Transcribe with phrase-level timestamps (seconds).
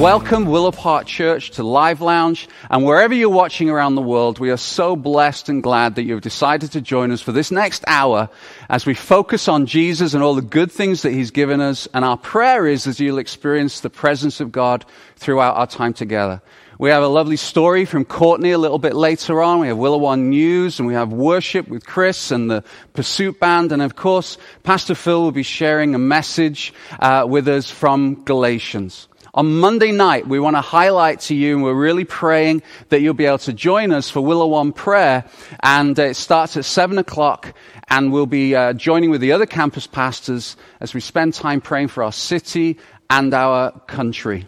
[0.00, 2.48] Welcome, Willow Park Church, to Live Lounge.
[2.70, 6.22] And wherever you're watching around the world, we are so blessed and glad that you've
[6.22, 8.30] decided to join us for this next hour
[8.70, 11.86] as we focus on Jesus and all the good things that He's given us.
[11.92, 16.40] And our prayer is that you'll experience the presence of God throughout our time together.
[16.78, 19.60] We have a lovely story from Courtney a little bit later on.
[19.60, 23.70] We have Willow One News and we have worship with Chris and the Pursuit Band.
[23.70, 29.08] And of course, Pastor Phil will be sharing a message uh, with us from Galatians.
[29.32, 33.14] On Monday night, we want to highlight to you, and we're really praying that you'll
[33.14, 35.24] be able to join us for Willow One prayer.
[35.62, 37.54] And uh, it starts at seven o'clock,
[37.88, 41.88] and we'll be uh, joining with the other campus pastors as we spend time praying
[41.88, 44.46] for our city and our country.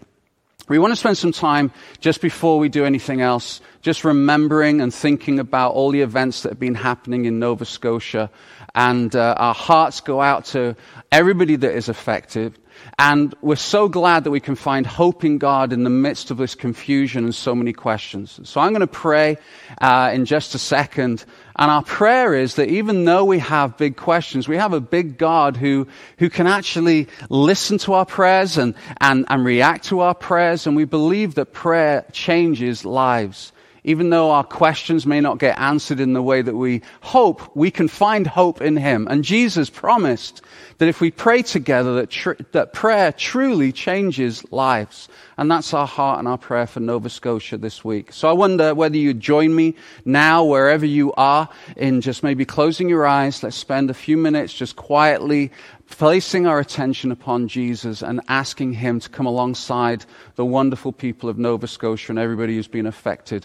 [0.68, 4.92] We want to spend some time just before we do anything else, just remembering and
[4.92, 8.30] thinking about all the events that have been happening in Nova Scotia.
[8.74, 10.74] And uh, our hearts go out to
[11.12, 12.58] everybody that is affected.
[12.98, 16.36] And we're so glad that we can find hope in God in the midst of
[16.36, 18.38] this confusion and so many questions.
[18.44, 19.38] So I'm going to pray
[19.80, 21.24] uh, in just a second.
[21.56, 25.16] And our prayer is that even though we have big questions, we have a big
[25.18, 30.14] God who, who can actually listen to our prayers and, and, and react to our
[30.14, 30.66] prayers.
[30.66, 33.51] And we believe that prayer changes lives.
[33.84, 37.68] Even though our questions may not get answered in the way that we hope, we
[37.68, 39.08] can find hope in Him.
[39.10, 40.40] And Jesus promised
[40.78, 45.08] that if we pray together, that, tr- that prayer truly changes lives.
[45.36, 48.12] And that's our heart and our prayer for Nova Scotia this week.
[48.12, 52.88] So I wonder whether you join me now, wherever you are, in just maybe closing
[52.88, 53.42] your eyes.
[53.42, 55.50] Let's spend a few minutes just quietly
[55.90, 60.04] placing our attention upon Jesus and asking Him to come alongside
[60.36, 63.44] the wonderful people of Nova Scotia and everybody who's been affected.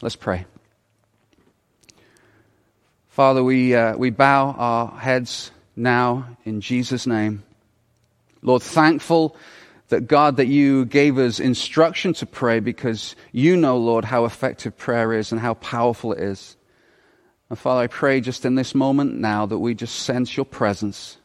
[0.00, 0.46] Let's pray.
[3.12, 7.42] Father, we, uh, we bow our heads now in Jesus' name.
[8.40, 9.36] Lord, thankful
[9.88, 14.78] that God, that you gave us instruction to pray because you know, Lord, how effective
[14.78, 16.56] prayer is and how powerful it is.
[17.50, 21.18] And Father, I pray just in this moment now that we just sense your presence.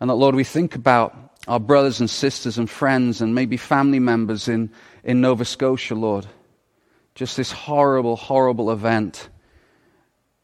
[0.00, 1.16] And that, Lord, we think about
[1.46, 4.70] our brothers and sisters and friends and maybe family members in,
[5.04, 6.26] in Nova Scotia, Lord
[7.18, 9.28] just this horrible, horrible event.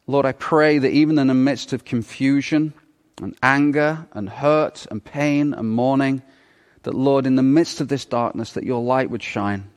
[0.08, 2.74] Lord, I pray that even in the midst of confusion
[3.22, 6.20] and anger and hurt and pain and mourning,
[6.82, 9.70] that Lord, in the midst of this darkness, that your light would shine.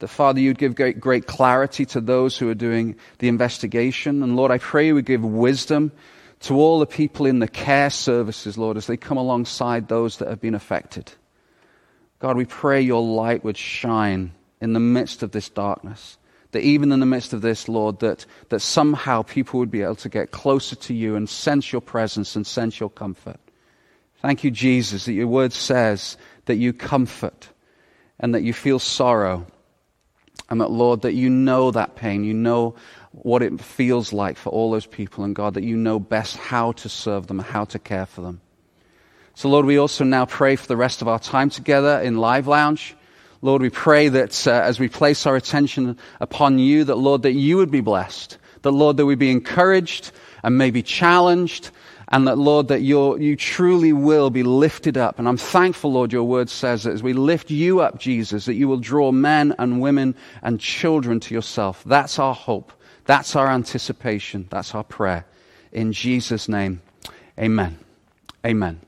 [0.00, 4.24] That Father, you'd give great, great clarity to those who are doing the investigation.
[4.24, 5.92] And Lord, I pray you would give wisdom
[6.40, 10.26] to all the people in the care services, Lord, as they come alongside those that
[10.26, 11.12] have been affected.
[12.18, 16.18] God, we pray your light would shine in the midst of this darkness.
[16.52, 19.96] That even in the midst of this, Lord, that, that somehow people would be able
[19.96, 23.38] to get closer to you and sense your presence and sense your comfort.
[24.22, 27.48] Thank you, Jesus, that your word says that you comfort
[28.18, 29.46] and that you feel sorrow.
[30.50, 32.24] And that, Lord, that you know that pain.
[32.24, 32.74] You know
[33.12, 35.24] what it feels like for all those people.
[35.24, 38.40] And God, that you know best how to serve them, how to care for them.
[39.34, 42.48] So, Lord, we also now pray for the rest of our time together in Live
[42.48, 42.96] Lounge.
[43.40, 47.32] Lord, we pray that uh, as we place our attention upon you, that Lord, that
[47.32, 48.36] you would be blessed.
[48.62, 50.10] That Lord, that we be encouraged
[50.42, 51.70] and maybe challenged.
[52.10, 55.18] And that Lord, that you truly will be lifted up.
[55.18, 58.54] And I'm thankful, Lord, your word says that as we lift you up, Jesus, that
[58.54, 61.84] you will draw men and women and children to yourself.
[61.84, 62.72] That's our hope.
[63.04, 64.48] That's our anticipation.
[64.50, 65.26] That's our prayer.
[65.70, 66.80] In Jesus' name,
[67.38, 67.78] amen.
[68.44, 68.87] Amen.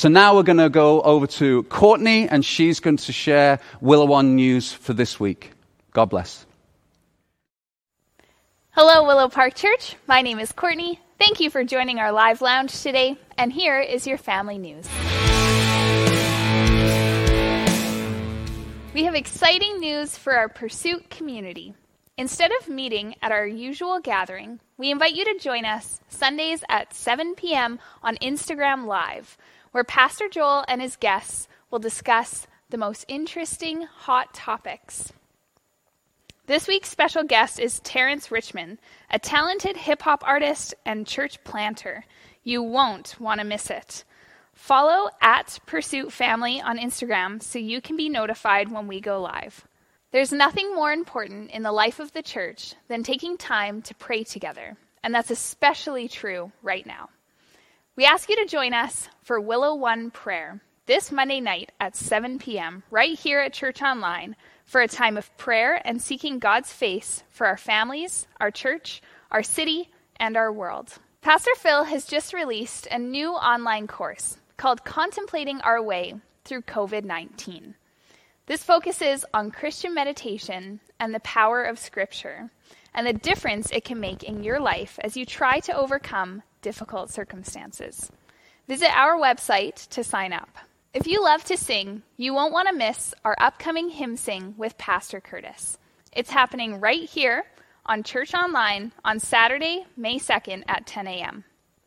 [0.00, 4.06] So now we're going to go over to Courtney, and she's going to share Willow
[4.06, 5.50] One news for this week.
[5.92, 6.46] God bless.
[8.70, 9.96] Hello, Willow Park Church.
[10.06, 10.98] My name is Courtney.
[11.18, 14.86] Thank you for joining our live lounge today, and here is your family news.
[18.94, 21.74] We have exciting news for our Pursuit community.
[22.16, 26.94] Instead of meeting at our usual gathering, we invite you to join us Sundays at
[26.94, 27.78] 7 p.m.
[28.02, 29.36] on Instagram Live
[29.72, 35.12] where Pastor Joel and his guests will discuss the most interesting hot topics.
[36.46, 38.78] This week's special guest is Terrence Richmond,
[39.10, 42.04] a talented hip hop artist and church planter.
[42.42, 44.04] You won't want to miss it.
[44.52, 49.64] Follow at Pursuit Family on Instagram so you can be notified when we go live.
[50.10, 54.24] There's nothing more important in the life of the church than taking time to pray
[54.24, 57.10] together, and that's especially true right now.
[58.00, 62.38] We ask you to join us for Willow One Prayer this Monday night at 7
[62.38, 67.24] p.m., right here at Church Online, for a time of prayer and seeking God's face
[67.28, 70.94] for our families, our church, our city, and our world.
[71.20, 76.14] Pastor Phil has just released a new online course called Contemplating Our Way
[76.46, 77.74] through COVID 19.
[78.46, 82.48] This focuses on Christian meditation and the power of Scripture
[82.94, 87.10] and the difference it can make in your life as you try to overcome difficult
[87.10, 88.10] circumstances.
[88.68, 90.56] Visit our website to sign up.
[90.92, 94.78] If you love to sing, you won't want to miss our upcoming hymn sing with
[94.78, 95.78] Pastor Curtis.
[96.12, 97.44] It's happening right here
[97.86, 101.44] on Church Online on Saturday, May 2nd at 10 a.m.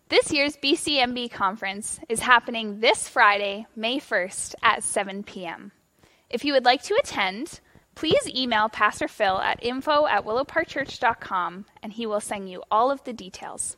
[0.09, 5.71] This year's BCMB conference is happening this Friday, May 1st at 7 p.m.
[6.29, 7.59] If you would like to attend,
[7.95, 13.03] please email Pastor Phil at info at willowparkchurch.com and he will send you all of
[13.03, 13.75] the details.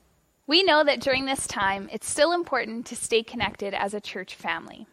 [0.48, 4.36] We know that during this time, it's still important to stay connected as a church
[4.36, 4.86] family.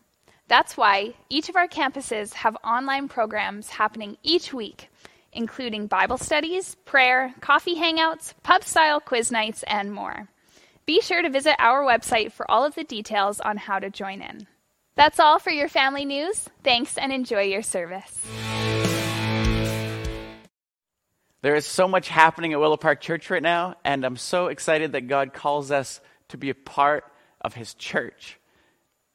[0.49, 4.88] That's why each of our campuses have online programs happening each week,
[5.32, 10.28] including Bible studies, prayer, coffee hangouts, pub style quiz nights, and more.
[10.87, 14.22] Be sure to visit our website for all of the details on how to join
[14.22, 14.46] in.
[14.94, 16.49] That's all for your family news.
[16.64, 18.26] Thanks and enjoy your service.
[21.43, 24.93] There is so much happening at Willow Park Church right now, and I'm so excited
[24.93, 27.05] that God calls us to be a part
[27.41, 28.39] of His church.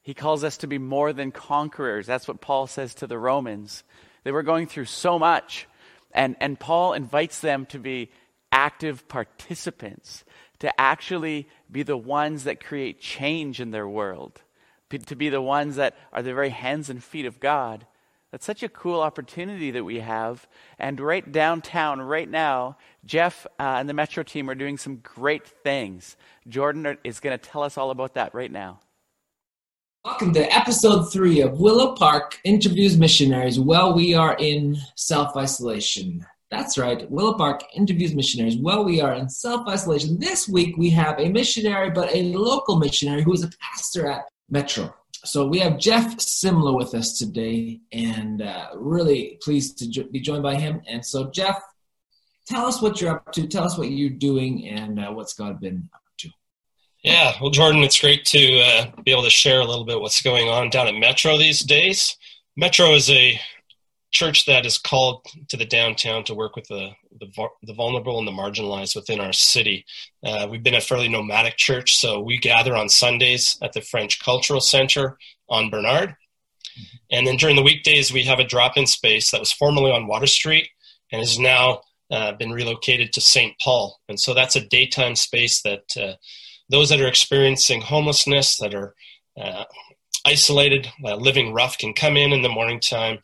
[0.01, 2.05] He calls us to be more than conquerors.
[2.05, 3.85] That's what Paul says to the Romans.
[4.25, 5.67] They were going through so much.
[6.11, 8.11] And, and Paul invites them to be
[8.51, 10.25] active participants,
[10.59, 14.41] to actually be the ones that create change in their world,
[14.89, 17.85] to be the ones that are the very hands and feet of God.
[18.31, 20.47] That's such a cool opportunity that we have.
[20.77, 25.47] And right downtown, right now, Jeff uh, and the Metro team are doing some great
[25.47, 26.17] things.
[26.47, 28.79] Jordan is going to tell us all about that right now.
[30.03, 36.25] Welcome to episode three of Willow Park Interviews Missionaries while we are in self isolation.
[36.51, 40.19] That's right, Willow Park Interviews Missionaries while we are in self isolation.
[40.19, 44.29] This week we have a missionary, but a local missionary who is a pastor at
[44.49, 44.93] Metro.
[45.25, 50.19] So we have Jeff Simler with us today, and uh, really pleased to jo- be
[50.19, 50.81] joined by him.
[50.87, 51.61] And so, Jeff,
[52.47, 53.47] tell us what you're up to.
[53.47, 56.29] Tell us what you're doing, and uh, what's God been up to.
[57.03, 60.21] yeah, well, Jordan, it's great to uh, be able to share a little bit what's
[60.21, 62.15] going on down at Metro these days.
[62.55, 63.39] Metro is a
[64.11, 68.27] church that is called to the downtown to work with the the, the vulnerable and
[68.27, 69.85] the marginalized within our city.
[70.23, 74.19] Uh, we've been a fairly nomadic church, so we gather on Sundays at the French
[74.23, 75.17] Cultural Center
[75.49, 76.15] on Bernard,
[77.11, 80.27] and then during the weekdays we have a drop-in space that was formerly on Water
[80.27, 80.69] Street
[81.11, 81.81] and has now
[82.11, 83.53] uh, been relocated to St.
[83.59, 86.13] Paul, and so that's a daytime space that uh,
[86.69, 88.93] those that are experiencing homelessness, that are
[89.39, 89.63] uh,
[90.25, 93.19] isolated, uh, living rough, can come in in the morning time,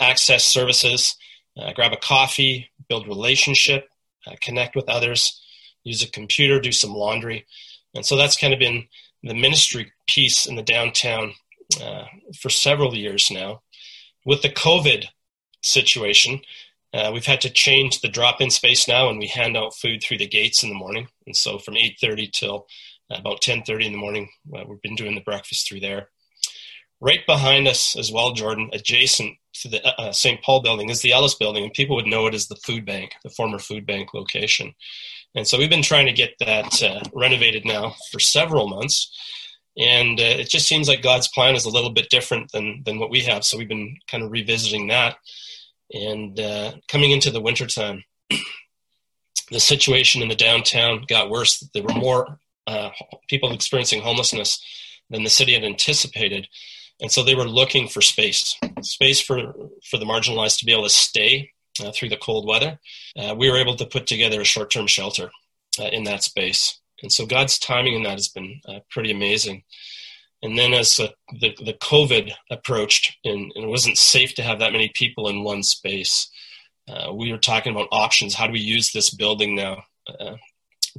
[0.00, 1.16] access services,
[1.56, 3.88] uh, grab a coffee, build relationship,
[4.26, 5.40] uh, connect with others,
[5.84, 7.46] use a computer, do some laundry.
[7.94, 8.86] And so that's kind of been
[9.22, 11.32] the ministry piece in the downtown
[11.82, 12.04] uh,
[12.38, 13.62] for several years now.
[14.24, 15.06] With the COVID
[15.62, 16.40] situation,
[16.92, 20.18] uh, we've had to change the drop-in space now, and we hand out food through
[20.18, 21.08] the gates in the morning.
[21.26, 22.66] And so from 8:30 till
[23.10, 26.10] about 10:30 in the morning, uh, we've been doing the breakfast through there.
[27.00, 30.42] Right behind us as well, Jordan, adjacent to the uh, St.
[30.42, 33.12] Paul building, is the Ellis building, and people would know it as the food bank,
[33.22, 34.74] the former food bank location.
[35.34, 39.10] And so we've been trying to get that uh, renovated now for several months
[39.78, 42.98] and uh, it just seems like God's plan is a little bit different than than
[42.98, 43.44] what we have.
[43.44, 45.16] So we've been kind of revisiting that.
[45.92, 48.04] And uh, coming into the wintertime,
[49.50, 51.60] the situation in the downtown got worse.
[51.74, 52.90] There were more uh,
[53.28, 54.60] people experiencing homelessness
[55.10, 56.48] than the city had anticipated.
[57.00, 59.52] And so they were looking for space, space for,
[59.84, 61.50] for the marginalized to be able to stay
[61.82, 62.78] uh, through the cold weather.
[63.16, 65.30] Uh, we were able to put together a short term shelter
[65.78, 66.80] uh, in that space.
[67.02, 69.64] And so God's timing in that has been uh, pretty amazing.
[70.42, 74.58] And then as the, the, the COVID approached and, and, it wasn't safe to have
[74.58, 76.30] that many people in one space,
[76.88, 78.34] uh, we were talking about options.
[78.34, 80.36] How do we use this building now uh,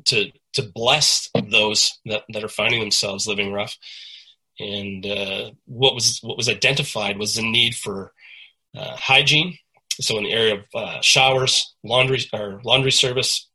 [0.06, 3.78] to, to bless those that, that are finding themselves living rough?
[4.60, 8.14] And uh, what was what was identified was the need for
[8.76, 9.58] uh, hygiene.
[10.00, 13.50] So in the area of uh, showers, laundry or laundry service,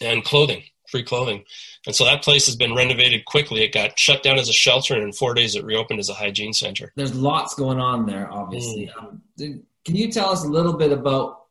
[0.00, 1.44] and clothing free clothing.
[1.86, 3.62] And so that place has been renovated quickly.
[3.62, 6.14] It got shut down as a shelter, and in four days it reopened as a
[6.14, 6.92] hygiene center.
[6.96, 8.90] There's lots going on there, obviously.
[8.98, 9.02] Mm.
[9.02, 9.22] Um,
[9.84, 11.44] can you tell us a little bit about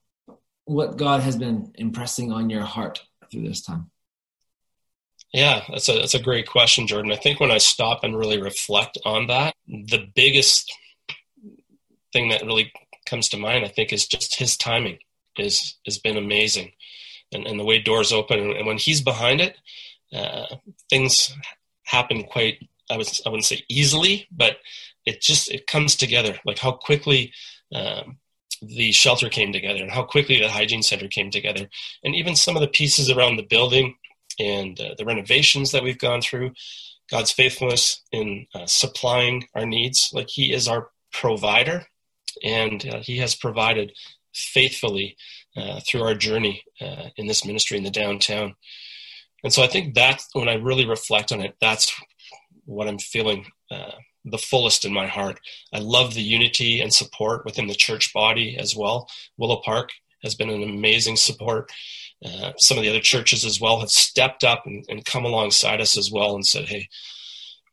[0.65, 3.89] what God has been impressing on your heart through this time?
[5.33, 7.11] Yeah, that's a that's a great question, Jordan.
[7.11, 10.71] I think when I stop and really reflect on that, the biggest
[12.13, 12.71] thing that really
[13.05, 14.99] comes to mind, I think, is just His timing
[15.37, 16.71] is has been amazing
[17.31, 18.39] and, and the way doors open.
[18.39, 19.57] And when he's behind it,
[20.13, 20.55] uh,
[20.89, 21.33] things
[21.83, 24.57] happen quite I was I wouldn't say easily, but
[25.05, 26.37] it just it comes together.
[26.45, 27.33] Like how quickly
[27.75, 28.17] um,
[28.61, 31.69] the shelter came together, and how quickly the hygiene center came together,
[32.03, 33.95] and even some of the pieces around the building
[34.39, 36.51] and uh, the renovations that we've gone through.
[37.09, 41.85] God's faithfulness in uh, supplying our needs, like He is our provider,
[42.43, 43.93] and uh, He has provided
[44.33, 45.15] faithfully
[45.55, 48.55] uh, through our journey uh, in this ministry in the downtown.
[49.43, 51.91] And so I think that's when I really reflect on it, that's
[52.65, 53.91] what I'm feeling uh,
[54.25, 55.39] the fullest in my heart.
[55.73, 59.09] I love the unity and support within the church body as well.
[59.37, 59.89] Willow Park
[60.23, 61.71] has been an amazing support.
[62.25, 65.79] Uh, some of the other churches as well have stepped up and, and come alongside
[65.79, 66.87] us as well and said, "Hey,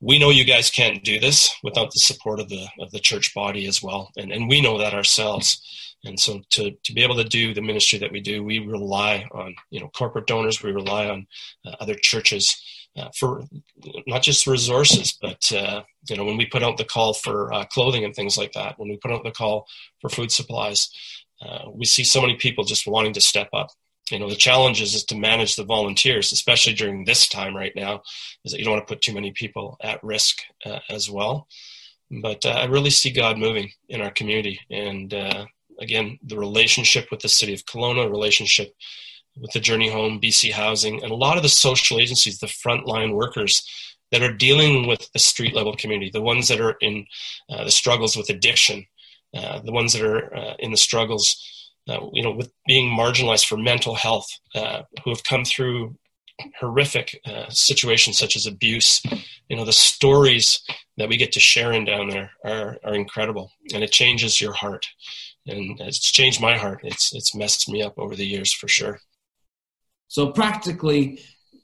[0.00, 3.32] we know you guys can't do this without the support of the of the church
[3.34, 5.60] body as well, and and we know that ourselves."
[6.04, 9.26] And so to, to be able to do the ministry that we do, we rely
[9.32, 11.26] on you know corporate donors, we rely on
[11.64, 12.54] uh, other churches
[12.96, 13.44] uh, for
[14.06, 17.64] not just resources, but uh, you know when we put out the call for uh,
[17.66, 19.66] clothing and things like that, when we put out the call
[20.00, 20.90] for food supplies,
[21.42, 23.70] uh, we see so many people just wanting to step up.
[24.11, 27.73] You know the challenge is, is to manage the volunteers, especially during this time right
[27.75, 28.02] now,
[28.44, 31.49] is that you don't want to put too many people at risk uh, as well.
[32.23, 35.12] But I really see God moving in our community, and
[35.80, 38.75] again, the relationship with the city of Kelowna, relationship
[39.37, 43.14] with the Journey Home, BC Housing, and a lot of the social agencies, the frontline
[43.14, 43.68] workers
[44.12, 47.06] that are dealing with the street level community, the ones that are in
[47.50, 48.87] uh, the struggles with addiction,
[49.34, 53.46] uh, the ones that are uh, in the struggles, uh, you know, with being marginalized
[53.46, 55.96] for mental health, uh, who have come through
[56.58, 59.00] horrific uh, situations such as abuse.
[59.48, 60.60] You know, the stories
[60.96, 64.52] that we get to share in down there are, are incredible, and it changes your
[64.52, 64.86] heart
[65.46, 66.80] and it's changed my heart.
[66.82, 69.00] It's it's messed me up over the years for sure.
[70.08, 71.20] So practically,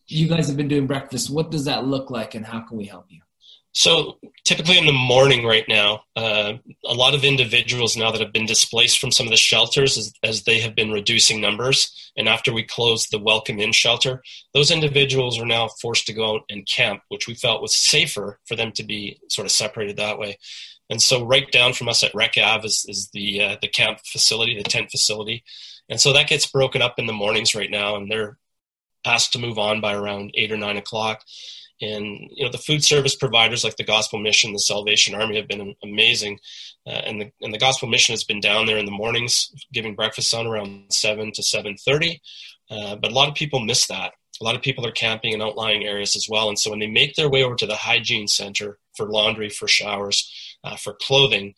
[0.06, 1.30] you guys have been doing breakfast.
[1.30, 3.20] What does that look like, and how can we help you?
[3.72, 8.32] So typically in the morning right now, uh, a lot of individuals now that have
[8.32, 12.10] been displaced from some of the shelters as, as, they have been reducing numbers.
[12.16, 14.22] And after we closed the Welcome In shelter,
[14.54, 18.40] those individuals are now forced to go out and camp, which we felt was safer
[18.44, 20.36] for them to be sort of separated that way.
[20.90, 24.00] And so right down from us at Rec Ave is, is the uh, the camp
[24.04, 25.44] facility, the tent facility,
[25.88, 28.36] and so that gets broken up in the mornings right now, and they're
[29.04, 31.22] asked to move on by around eight or nine o'clock.
[31.82, 35.48] And you know the food service providers like the Gospel Mission, the Salvation Army have
[35.48, 36.38] been amazing,
[36.86, 39.94] uh, and the and the Gospel Mission has been down there in the mornings giving
[39.94, 42.20] breakfast on around seven to seven thirty.
[42.70, 44.12] Uh, but a lot of people miss that.
[44.40, 46.86] A lot of people are camping in outlying areas as well, and so when they
[46.86, 50.30] make their way over to the hygiene center for laundry, for showers,
[50.64, 51.54] uh, for clothing,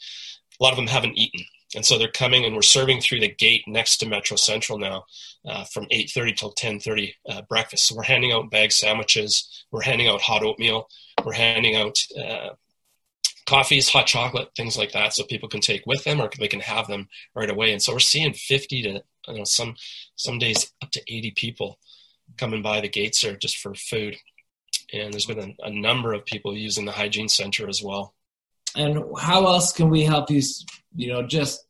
[0.61, 1.45] a lot of them haven't eaten.
[1.75, 5.05] And so they're coming and we're serving through the gate next to Metro Central now
[5.47, 7.87] uh, from 8.30 till 10.30 uh, breakfast.
[7.87, 9.64] So we're handing out bag sandwiches.
[9.71, 10.88] We're handing out hot oatmeal.
[11.25, 12.50] We're handing out uh,
[13.47, 16.61] coffees, hot chocolate, things like that so people can take with them or they can
[16.61, 17.73] have them right away.
[17.73, 19.75] And so we're seeing 50 to, you know, some,
[20.17, 21.79] some days up to 80 people
[22.37, 24.17] coming by the gates there just for food.
[24.93, 28.14] And there's been a, a number of people using the hygiene center as well
[28.76, 30.43] and how else can we help you
[30.95, 31.67] you know just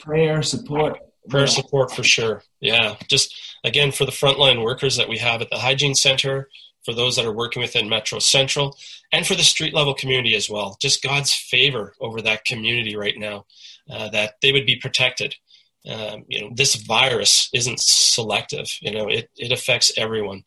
[0.00, 0.98] prayer support?
[1.28, 2.42] Prayer support for sure.
[2.60, 2.96] Yeah.
[3.08, 3.34] Just
[3.64, 6.48] again for the frontline workers that we have at the hygiene center
[6.84, 8.76] for those that are working within metro central
[9.12, 10.76] and for the street level community as well.
[10.80, 13.46] Just god's favor over that community right now
[13.90, 15.34] uh, that they would be protected.
[15.88, 18.66] Um, you know this virus isn't selective.
[18.80, 20.44] You know it, it affects everyone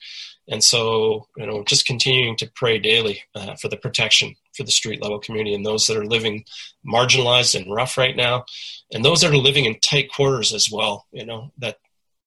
[0.48, 4.72] and so, you know, just continuing to pray daily uh, for the protection for the
[4.72, 6.46] street level community and those that are living
[6.86, 8.46] marginalized and rough right now,
[8.92, 11.06] and those that are living in tight quarters as well.
[11.12, 11.78] You know that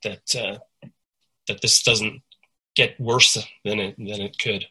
[0.03, 0.59] that uh,
[1.47, 2.23] that this doesn't
[2.75, 3.35] get worse
[3.65, 4.67] than it than it could.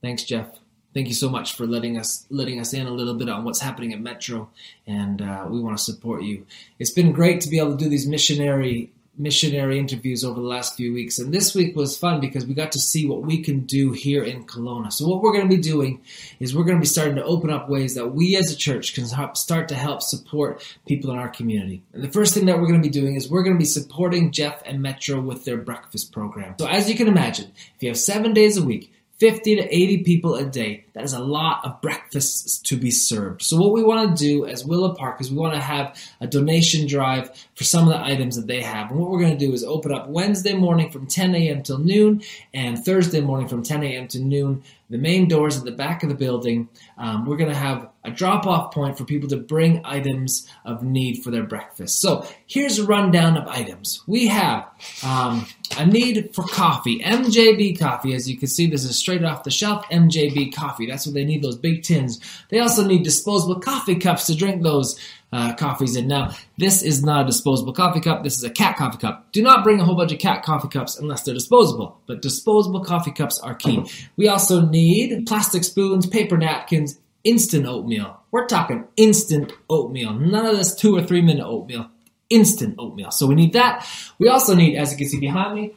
[0.00, 0.46] Thanks, Jeff.
[0.94, 3.60] Thank you so much for letting us letting us in a little bit on what's
[3.60, 4.50] happening at Metro,
[4.86, 6.46] and uh, we want to support you.
[6.78, 10.76] It's been great to be able to do these missionary missionary interviews over the last
[10.76, 11.18] few weeks.
[11.18, 14.22] And this week was fun because we got to see what we can do here
[14.22, 14.92] in Kelowna.
[14.92, 16.00] So, what we're going to be doing
[16.40, 18.94] is we're going to be starting to open up ways that we as a church
[18.94, 21.82] can start to help support people in our community.
[21.92, 23.64] And the first thing that we're going to be doing is we're going to be
[23.64, 26.54] supporting Jeff and Metro with their breakfast program.
[26.58, 30.04] So, as you can imagine, if you have seven days a week, 50 to 80
[30.04, 30.84] people a day.
[30.92, 33.42] That is a lot of breakfasts to be served.
[33.42, 36.26] So, what we want to do as Willow Park is we want to have a
[36.26, 38.90] donation drive for some of the items that they have.
[38.90, 41.62] And what we're going to do is open up Wednesday morning from 10 a.m.
[41.62, 42.22] till noon
[42.54, 44.06] and Thursday morning from 10 a.m.
[44.08, 46.68] to noon The main doors at the back of the building.
[46.96, 50.82] Um, we're going to have a drop off point for people to bring items of
[50.82, 52.00] need for their breakfast.
[52.00, 54.02] So here's a rundown of items.
[54.06, 54.66] We have
[55.04, 58.14] um, a need for coffee, MJB coffee.
[58.14, 60.86] As you can see, this is straight off the shelf MJB coffee.
[60.86, 62.20] That's what they need, those big tins.
[62.48, 64.98] They also need disposable coffee cups to drink those
[65.32, 66.08] uh, coffees in.
[66.08, 68.22] Now, this is not a disposable coffee cup.
[68.22, 69.30] This is a cat coffee cup.
[69.32, 72.00] Do not bring a whole bunch of cat coffee cups unless they're disposable.
[72.06, 73.84] But disposable coffee cups are key.
[74.16, 78.20] We also need plastic spoons, paper napkins, instant oatmeal.
[78.30, 80.14] We're talking instant oatmeal.
[80.14, 81.90] None of this two or three minute oatmeal.
[82.30, 83.10] Instant oatmeal.
[83.10, 83.86] So we need that.
[84.18, 85.72] We also need, as you can see behind me,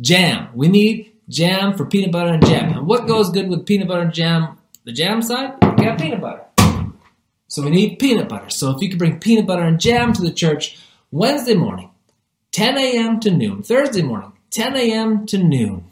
[0.00, 0.48] jam.
[0.54, 2.78] We need jam for peanut butter and jam.
[2.78, 4.58] And what goes good with peanut butter and jam?
[4.84, 6.46] The jam side, we peanut butter.
[7.56, 8.50] So we need peanut butter.
[8.50, 10.78] So if you could bring peanut butter and jam to the church
[11.10, 11.88] Wednesday morning,
[12.52, 13.18] 10 a.m.
[13.20, 15.24] to noon, Thursday morning, 10 a.m.
[15.24, 15.86] to noon.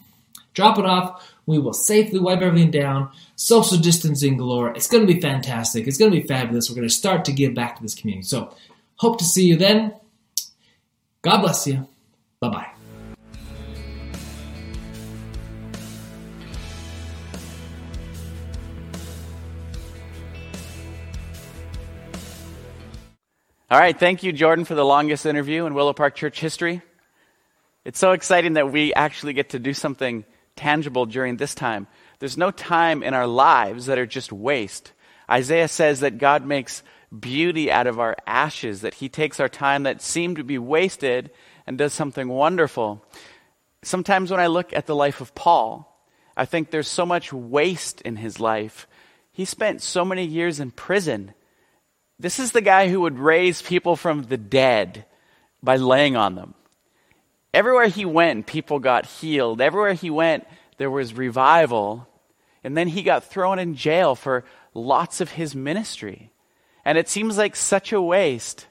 [0.53, 1.27] Drop it off.
[1.47, 3.09] We will safely wipe everything down.
[3.37, 4.75] Social distancing galore.
[4.77, 5.87] It's going to be fantastic.
[5.87, 6.69] It's going to be fabulous.
[6.69, 8.27] We're going to start to give back to this community.
[8.27, 8.55] So
[8.97, 9.95] hope to see you then.
[11.23, 11.89] God bless you.
[12.41, 12.74] Bye bye.
[23.75, 26.81] All right, thank you, Jordan, for the longest interview in Willow Park Church history.
[27.85, 31.89] It's so exciting that we actually get to do something tangible during this time.
[32.21, 34.93] There's no time in our lives that are just waste.
[35.29, 36.85] Isaiah says that God makes
[37.19, 41.33] beauty out of our ashes, that He takes our time that seemed to be wasted
[41.67, 43.05] and does something wonderful.
[43.83, 46.01] Sometimes when I look at the life of Paul,
[46.37, 48.87] I think there's so much waste in his life.
[49.33, 51.35] He spent so many years in prison
[52.19, 55.05] this is the guy who would raise people from the dead
[55.63, 56.55] by laying on them.
[57.53, 59.61] Everywhere he went, people got healed.
[59.61, 62.09] Everywhere he went, there was revival.
[62.63, 64.45] And then he got thrown in jail for
[64.75, 66.31] lots of his ministry.
[66.85, 68.67] And it seems like such a waste.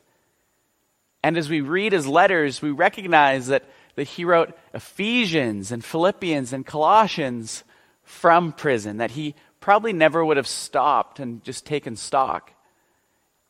[1.24, 3.64] And as we read his letters, we recognize that,
[3.96, 7.64] that he wrote Ephesians and Philippians and Colossians
[8.04, 12.53] from prison, that he probably never would have stopped and just taken stock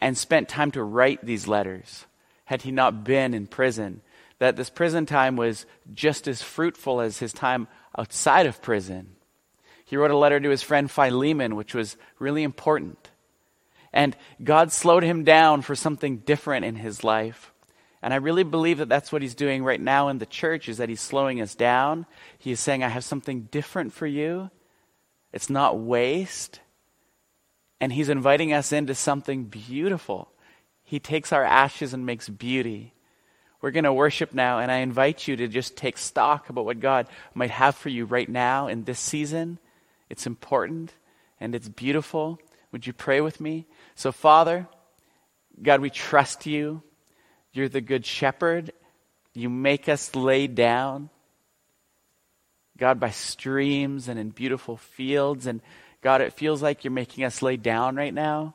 [0.03, 2.05] and spent time to write these letters
[2.43, 4.01] had he not been in prison.
[4.39, 9.15] That this prison time was just as fruitful as his time outside of prison.
[9.85, 13.11] He wrote a letter to his friend Philemon, which was really important.
[13.93, 17.53] And God slowed him down for something different in his life.
[18.01, 20.77] And I really believe that that's what he's doing right now in the church is
[20.77, 22.05] that he's slowing us down.
[22.37, 24.49] He is saying, I have something different for you.
[25.31, 26.59] It's not waste.
[27.83, 30.31] And He's inviting us into something beautiful.
[30.85, 32.93] He takes our ashes and makes beauty.
[33.59, 36.79] We're going to worship now, and I invite you to just take stock about what
[36.79, 39.59] God might have for you right now in this season.
[40.09, 40.93] It's important
[41.41, 42.39] and it's beautiful.
[42.71, 43.67] Would you pray with me?
[43.95, 44.65] So, Father,
[45.61, 46.83] God, we trust you.
[47.51, 48.71] You're the good shepherd.
[49.33, 51.09] You make us lay down,
[52.77, 55.47] God, by streams and in beautiful fields.
[55.47, 55.59] And
[56.03, 58.53] God, it feels like you're making us lay down right now.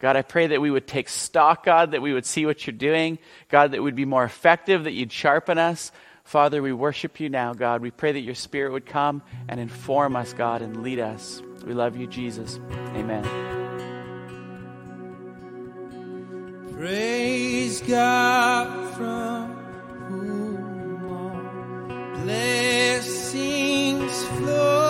[0.00, 2.76] God, I pray that we would take stock, God, that we would see what you're
[2.76, 3.18] doing.
[3.48, 5.92] God, that we'd be more effective, that you'd sharpen us.
[6.24, 7.80] Father, we worship you now, God.
[7.80, 11.42] We pray that your spirit would come and inform us, God, and lead us.
[11.64, 12.60] We love you, Jesus.
[12.94, 13.24] Amen.
[16.76, 19.56] Praise God from
[20.08, 24.87] whom all blessings flow.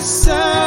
[0.00, 0.59] the sun.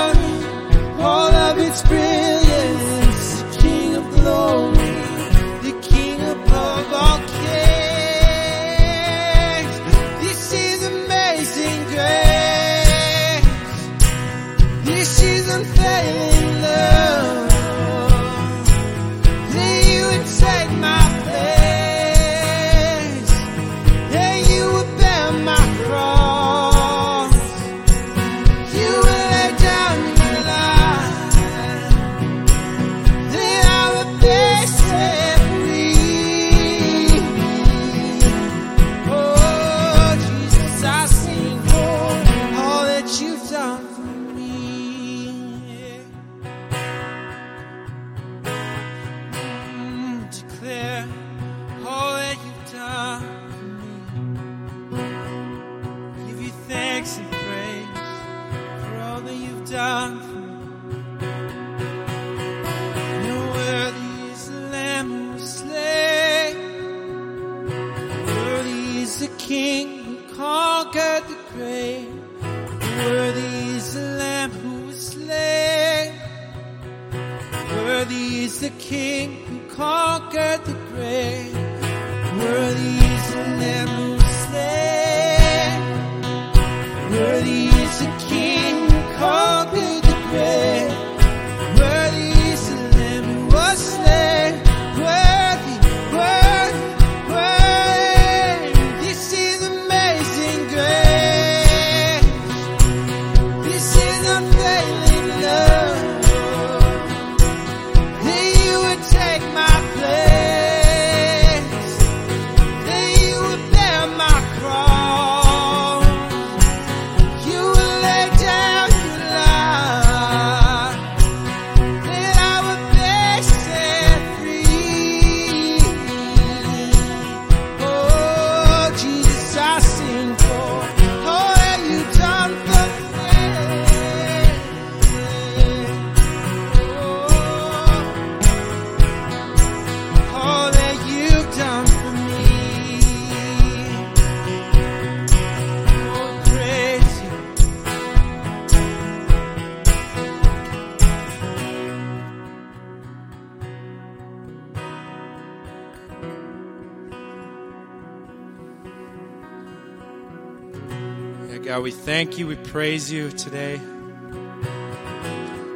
[161.84, 163.78] we thank you, we praise you today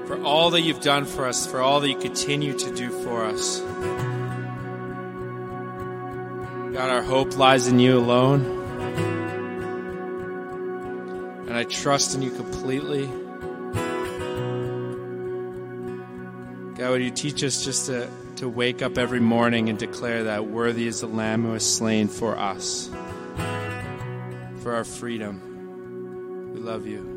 [0.06, 3.26] for all that you've done for us, for all that you continue to do for
[3.26, 3.60] us.
[6.72, 8.46] God, our hope lies in you alone.
[11.46, 13.08] And I trust in you completely.
[16.78, 20.46] God, would you teach us just to, to wake up every morning and declare that
[20.46, 22.90] worthy is the Lamb who was slain for us,
[24.62, 25.47] for our freedom.
[26.54, 27.17] We love you.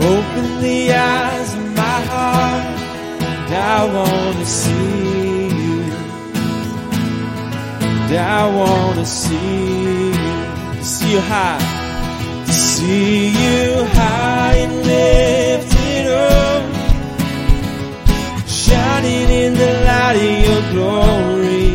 [0.00, 2.64] Open the eyes of my heart.
[3.22, 5.82] And I want to see you.
[8.04, 10.82] And I want to see you.
[10.82, 11.80] See you high
[12.80, 16.62] see you high and lifted up,
[18.48, 21.70] shining in the light of your glory.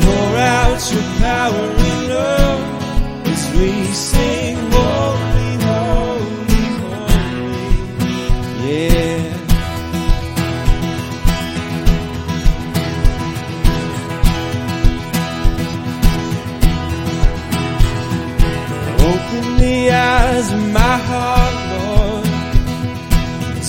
[0.00, 2.62] Pour out your power and love
[3.32, 3.70] as we
[4.10, 4.58] sing,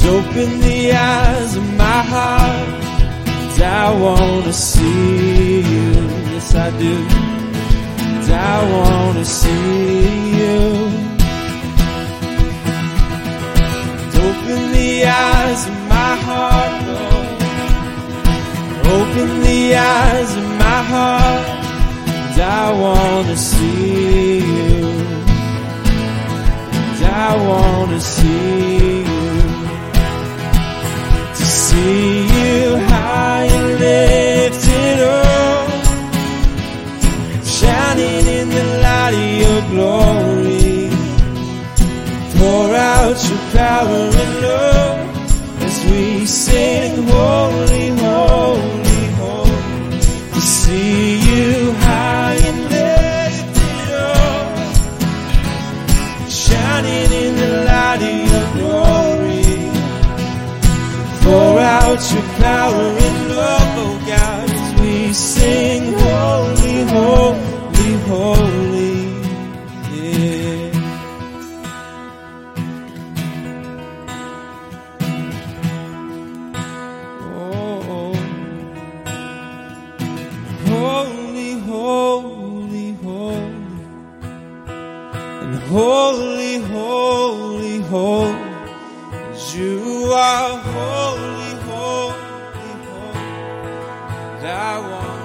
[0.06, 2.70] Open the eyes of my heart.
[3.26, 5.90] 'Cause I want to see you.
[6.34, 6.96] Yes, I do.
[7.08, 10.08] 'Cause I want to see
[10.42, 10.60] you.
[13.54, 17.28] Please open the eyes of my heart, Lord.
[18.98, 21.46] Open the eyes of my heart.
[22.26, 24.82] 'Cause I want to see you.
[26.92, 29.23] And I want to see you.
[31.74, 33.82] See you high and
[35.02, 35.70] up,
[37.44, 40.90] shining in the light of your glory.
[42.38, 45.00] Pour out your power and love
[45.66, 50.02] as we sing, Holy, Holy, Holy.
[50.42, 52.74] See you high and
[53.94, 54.46] up
[56.30, 59.23] shining in the light of your glory.
[61.34, 68.98] Pour out your power and love, oh God, as we sing, Holy, Holy, Holy.
[69.98, 70.70] Yeah.
[77.36, 78.14] Oh,
[80.68, 83.64] holy, holy, holy
[85.42, 88.54] and holy, holy, holy.
[89.56, 91.03] You are holy,
[94.46, 95.23] I want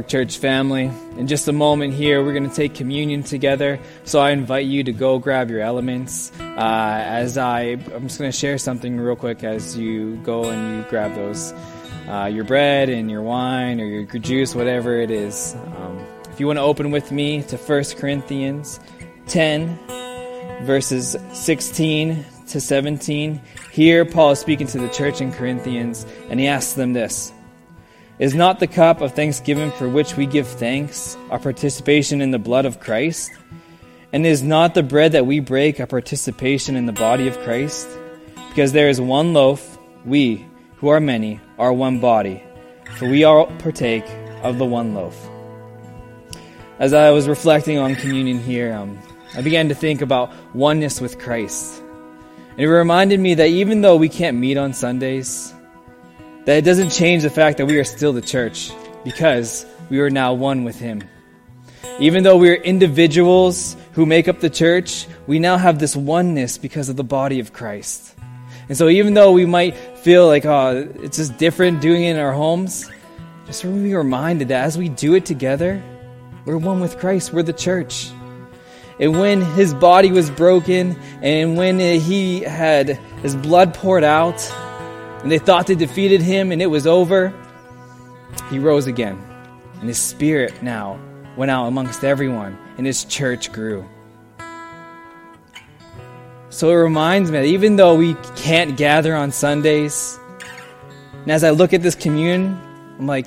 [0.00, 0.90] Park Church family.
[1.18, 3.78] In just a moment here, we're going to take communion together.
[4.04, 6.32] So I invite you to go grab your elements.
[6.40, 10.78] Uh, as I, I'm just going to share something real quick as you go and
[10.78, 11.52] you grab those,
[12.08, 15.54] uh, your bread and your wine or your juice, whatever it is.
[15.76, 18.80] Um, if you want to open with me to 1 Corinthians
[19.26, 19.78] 10,
[20.62, 23.38] verses 16 to 17,
[23.70, 27.34] here Paul is speaking to the church in Corinthians, and he asks them this.
[28.20, 32.38] Is not the cup of thanksgiving for which we give thanks our participation in the
[32.38, 33.30] blood of Christ?
[34.12, 37.88] And is not the bread that we break our participation in the body of Christ?
[38.50, 42.42] Because there is one loaf, we, who are many, are one body,
[42.98, 44.04] for we all partake
[44.42, 45.16] of the one loaf.
[46.78, 48.98] As I was reflecting on communion here, um,
[49.34, 51.82] I began to think about oneness with Christ.
[52.50, 55.54] And it reminded me that even though we can't meet on Sundays,
[56.44, 58.70] that it doesn't change the fact that we are still the church
[59.04, 61.02] because we are now one with Him.
[61.98, 66.58] Even though we are individuals who make up the church, we now have this oneness
[66.58, 68.14] because of the body of Christ.
[68.68, 72.16] And so, even though we might feel like, oh, it's just different doing it in
[72.16, 72.90] our homes,
[73.46, 75.82] just be reminded that as we do it together,
[76.44, 78.10] we're one with Christ, we're the church.
[79.00, 82.90] And when his body was broken, and when he had
[83.22, 84.38] his blood poured out,
[85.22, 87.32] and they thought they defeated him and it was over,
[88.50, 89.22] he rose again.
[89.80, 90.98] And his spirit now
[91.36, 93.88] went out amongst everyone, and his church grew.
[96.50, 100.18] So it reminds me that even though we can't gather on Sundays,
[101.12, 102.60] and as I look at this communion,
[102.98, 103.26] I'm like,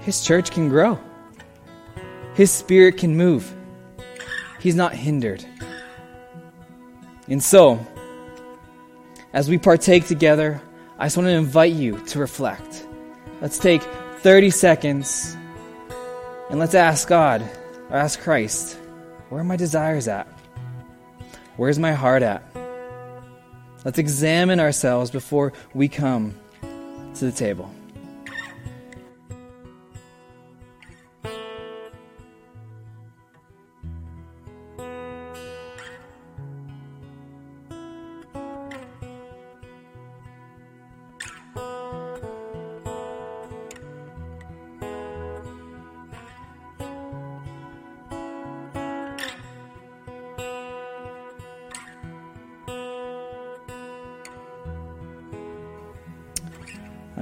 [0.00, 1.00] his church can grow.
[2.34, 3.52] His spirit can move.
[4.60, 5.44] He's not hindered.
[7.28, 7.84] And so,
[9.34, 10.62] as we partake together,
[10.96, 12.86] I just want to invite you to reflect.
[13.40, 13.82] Let's take
[14.20, 15.36] 30 seconds
[16.50, 17.42] and let's ask God,
[17.90, 18.78] or ask Christ,
[19.28, 20.28] where are my desires at?
[21.56, 22.44] Where's my heart at?
[23.84, 26.36] Let's examine ourselves before we come
[27.14, 27.74] to the table.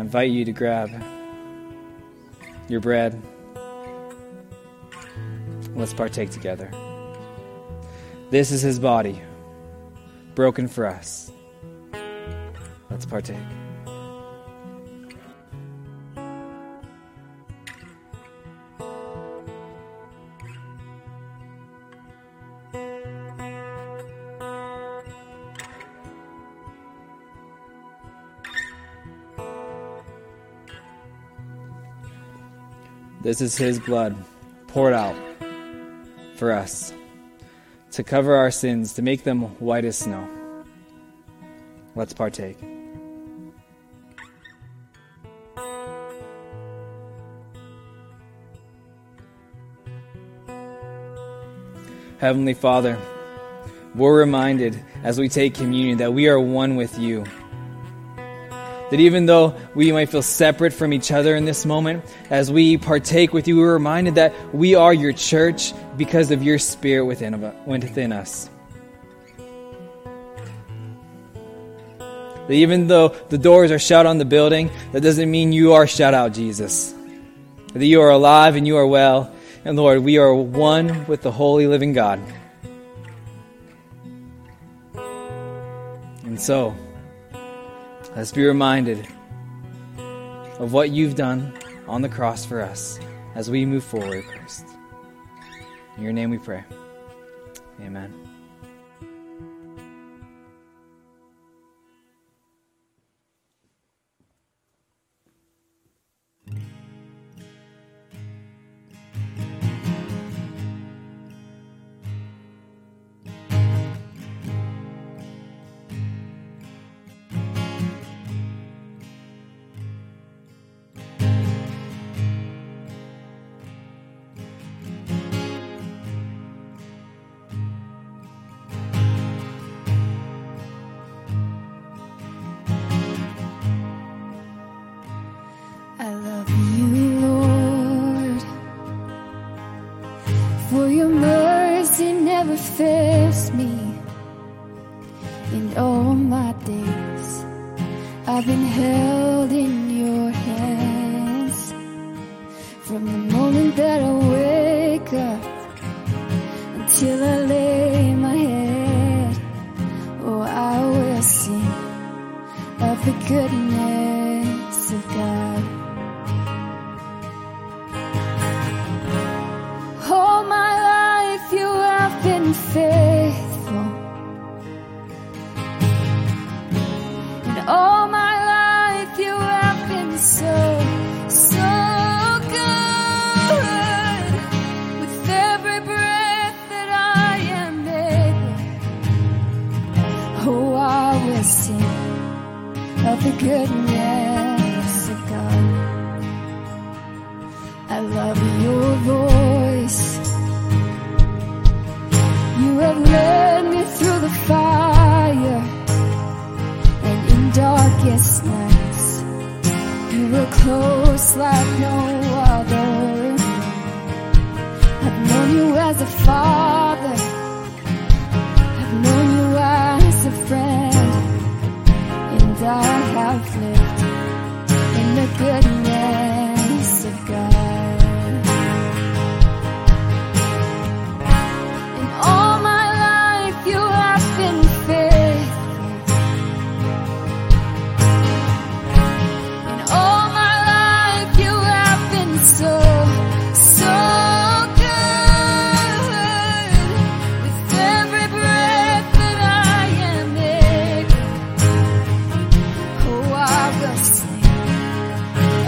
[0.02, 0.90] Invite you to grab
[2.68, 3.20] your bread.
[5.76, 6.70] Let's partake together.
[8.30, 9.22] This is his body,
[10.34, 11.30] broken for us.
[12.90, 13.61] Let's partake.
[33.32, 34.14] This is his blood
[34.66, 35.16] poured out
[36.34, 36.92] for us
[37.92, 40.28] to cover our sins, to make them white as snow.
[41.94, 42.58] Let's partake.
[52.18, 52.98] Heavenly Father,
[53.94, 57.24] we're reminded as we take communion that we are one with you.
[58.92, 62.76] That even though we might feel separate from each other in this moment, as we
[62.76, 67.40] partake with you, we're reminded that we are your church because of your spirit within,
[67.64, 68.50] within us.
[71.96, 75.86] That even though the doors are shut on the building, that doesn't mean you are
[75.86, 76.94] shut out, Jesus.
[77.72, 79.34] That you are alive and you are well.
[79.64, 82.20] And Lord, we are one with the holy living God.
[86.26, 86.76] And so,
[88.16, 89.06] let's be reminded
[90.58, 91.52] of what you've done
[91.86, 92.98] on the cross for us
[93.34, 94.66] as we move forward, Christ.
[95.96, 96.64] In your name we pray.
[97.80, 98.31] Amen.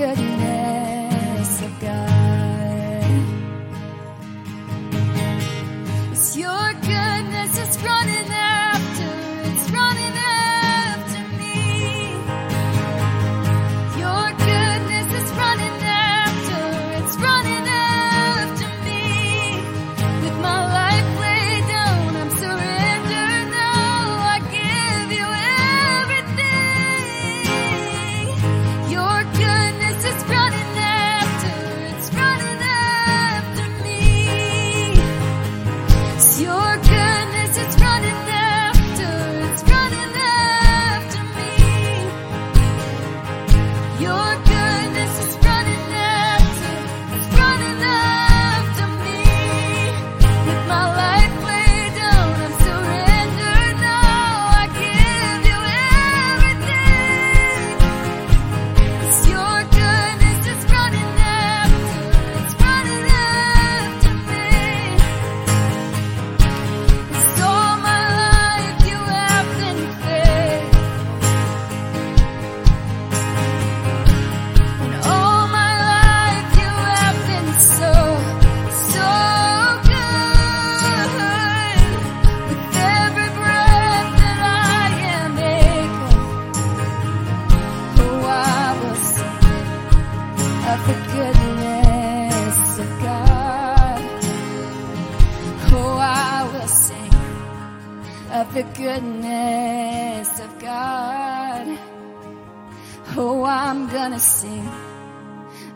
[0.00, 0.29] could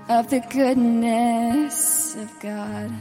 [0.09, 2.93] of the goodness of God.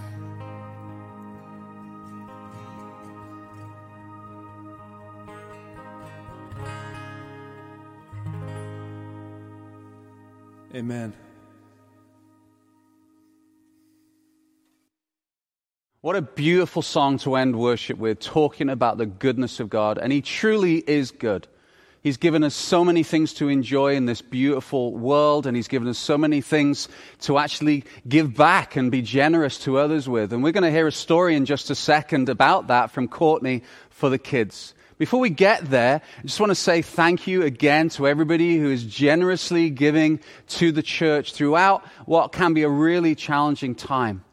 [10.76, 11.14] Amen.
[16.02, 19.98] What a beautiful song to end worship with, talking about the goodness of God.
[19.98, 21.48] And He truly is good.
[22.04, 25.88] He's given us so many things to enjoy in this beautiful world, and He's given
[25.88, 26.90] us so many things
[27.22, 30.34] to actually give back and be generous to others with.
[30.34, 33.64] And we're going to hear a story in just a second about that from Courtney
[33.90, 34.74] for the kids.
[34.98, 38.70] Before we get there, I just want to say thank you again to everybody who
[38.70, 44.26] is generously giving to the church throughout what can be a really challenging time.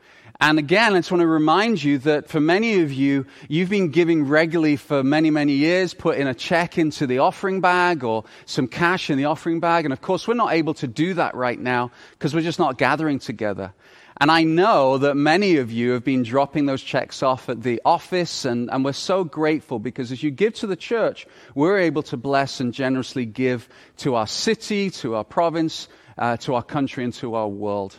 [0.42, 3.90] And again, I just want to remind you that for many of you, you've been
[3.90, 8.24] giving regularly for many, many years, put in a check into the offering bag or
[8.46, 9.84] some cash in the offering bag.
[9.84, 12.78] And of course, we're not able to do that right now because we're just not
[12.78, 13.74] gathering together.
[14.18, 17.80] And I know that many of you have been dropping those checks off at the
[17.84, 22.02] office, and, and we're so grateful because as you give to the church, we're able
[22.04, 23.68] to bless and generously give
[23.98, 27.98] to our city, to our province, uh, to our country, and to our world.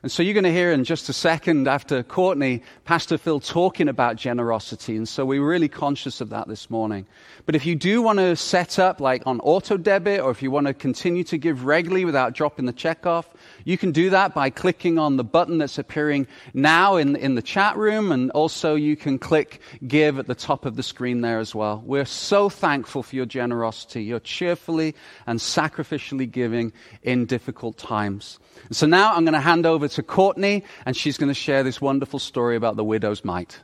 [0.00, 3.88] And so you're going to hear in just a second after Courtney, Pastor Phil talking
[3.88, 4.96] about generosity.
[4.96, 7.04] And so we're really conscious of that this morning.
[7.46, 10.52] But if you do want to set up like on auto debit or if you
[10.52, 13.28] want to continue to give regularly without dropping the check off,
[13.64, 17.42] you can do that by clicking on the button that's appearing now in, in the
[17.42, 18.12] chat room.
[18.12, 21.82] And also you can click give at the top of the screen there as well.
[21.84, 24.04] We're so thankful for your generosity.
[24.04, 24.94] You're cheerfully
[25.26, 26.72] and sacrificially giving
[27.02, 28.38] in difficult times.
[28.70, 31.80] So now I'm going to hand over to Courtney, and she's going to share this
[31.80, 33.60] wonderful story about the widow's mite.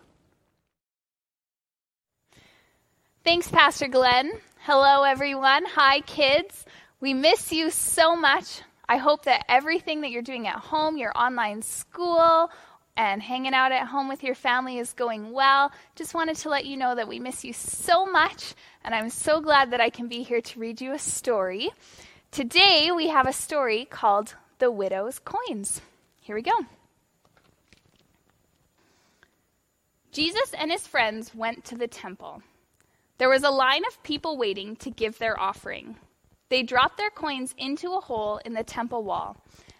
[3.25, 4.33] Thanks, Pastor Glenn.
[4.61, 5.65] Hello, everyone.
[5.67, 6.67] Hi, kids.
[7.01, 8.61] We miss you so much.
[8.89, 12.51] I hope that everything that you're doing at home, your online school,
[12.97, 15.73] and hanging out at home with your family is going well.
[15.97, 19.41] Just wanted to let you know that we miss you so much, and I'm so
[19.41, 21.71] glad that I can be here to read you a story.
[22.31, 25.81] Today, we have a story called The Widow's Coins.
[26.21, 26.53] Here we go.
[30.13, 32.41] Jesus and his friends went to the temple.
[33.19, 35.97] There was a line of people waiting to give their offering.
[36.51, 39.37] They dropped their coins into a hole in the temple wall,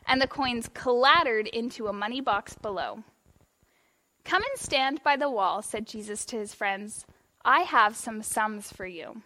[0.09, 3.05] and the coins clattered into a money box below.
[4.25, 7.07] Come and stand by the wall, said Jesus to his friends.
[7.45, 9.23] I have some sums for you.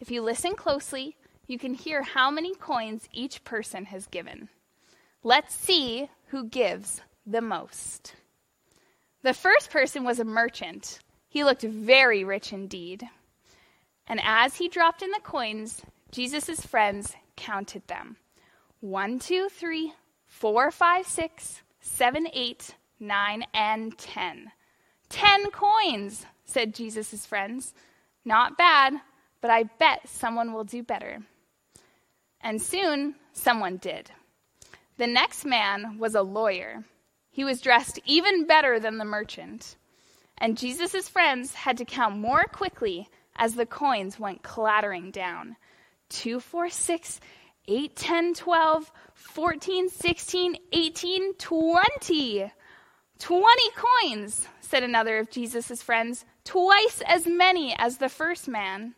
[0.00, 1.16] If you listen closely,
[1.46, 4.48] you can hear how many coins each person has given.
[5.22, 8.14] Let's see who gives the most.
[9.22, 11.00] The first person was a merchant.
[11.28, 13.02] He looked very rich indeed.
[14.06, 18.16] And as he dropped in the coins, Jesus' friends counted them
[18.80, 19.92] one, two, three,
[20.26, 24.52] four, five, six, seven, eight, nine, and ten.
[25.08, 27.74] Ten coins, said Jesus' friends.
[28.24, 28.94] Not bad,
[29.40, 31.18] but I bet someone will do better.
[32.40, 34.10] And soon, someone did.
[34.98, 36.84] The next man was a lawyer.
[37.30, 39.76] He was dressed even better than the merchant.
[40.36, 45.56] And Jesus' friends had to count more quickly as the coins went clattering down.
[46.08, 47.20] 2, 4, 6,
[47.68, 52.52] 8, 10, 12, 14, 16, 18, 20.
[53.20, 58.96] 20 coins, said another of Jesus' friends, twice as many as the first man.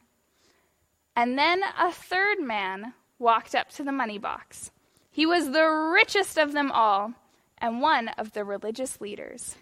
[1.15, 4.71] And then a third man walked up to the money box.
[5.11, 7.13] He was the richest of them all
[7.59, 9.57] and one of the religious leaders.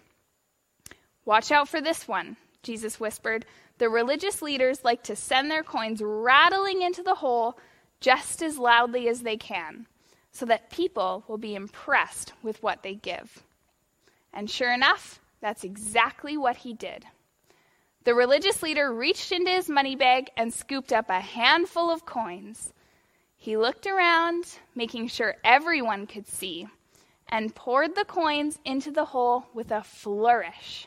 [1.25, 3.45] Watch out for this one, Jesus whispered.
[3.77, 7.57] The religious leaders like to send their coins rattling into the hole
[7.99, 9.85] just as loudly as they can,
[10.31, 13.43] so that people will be impressed with what they give.
[14.33, 17.05] And sure enough, that's exactly what he did.
[18.05, 22.73] The religious leader reached into his money bag and scooped up a handful of coins.
[23.49, 24.45] He looked around,
[24.75, 26.67] making sure everyone could see,
[27.27, 30.85] and poured the coins into the hole with a flourish.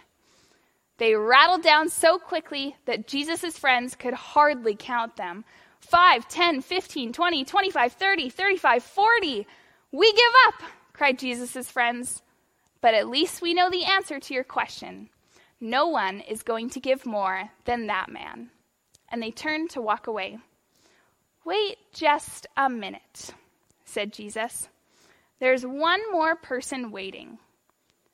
[0.98, 5.44] They rattled down so quickly that Jesus' friends could hardly count them.
[5.80, 9.46] 5, 10, 15, 20, 25, 30, 35, 40.
[9.90, 10.54] We give up,
[10.92, 12.22] cried Jesus' friends.
[12.80, 15.08] But at least we know the answer to your question.
[15.60, 18.50] No one is going to give more than that man.
[19.08, 20.38] And they turned to walk away.
[21.44, 23.30] Wait just a minute,
[23.84, 24.68] said Jesus.
[25.40, 27.38] There's one more person waiting.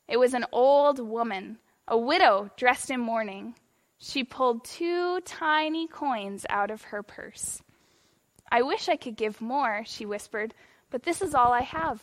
[0.09, 1.59] It was an old woman
[1.89, 3.55] a widow dressed in mourning.
[3.99, 7.63] She pulled two tiny coins out of her purse.
[8.53, 10.55] I wish I could give more, she whispered,
[10.91, 12.03] but this is all I have.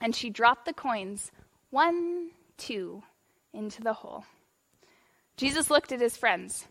[0.00, 1.30] And she dropped the coins,
[1.70, 3.02] one, two,
[3.52, 4.24] into the hole.
[5.36, 6.66] Jesus looked at his friends.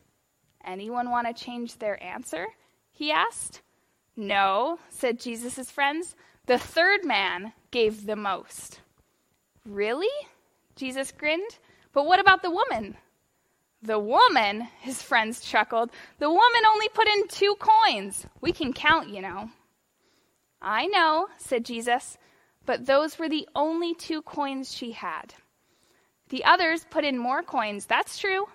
[0.65, 2.47] Anyone want to change their answer?
[2.93, 3.61] He asked.
[4.15, 6.15] No, said Jesus' friends.
[6.45, 8.79] The third man gave the most.
[9.65, 10.07] Really?
[10.75, 11.57] Jesus grinned.
[11.91, 12.95] But what about the woman?
[13.81, 18.25] The woman, his friends chuckled, the woman only put in two coins.
[18.39, 19.49] We can count, you know.
[20.61, 22.17] I know, said Jesus,
[22.65, 25.33] but those were the only two coins she had.
[26.29, 28.45] The others put in more coins, that's true,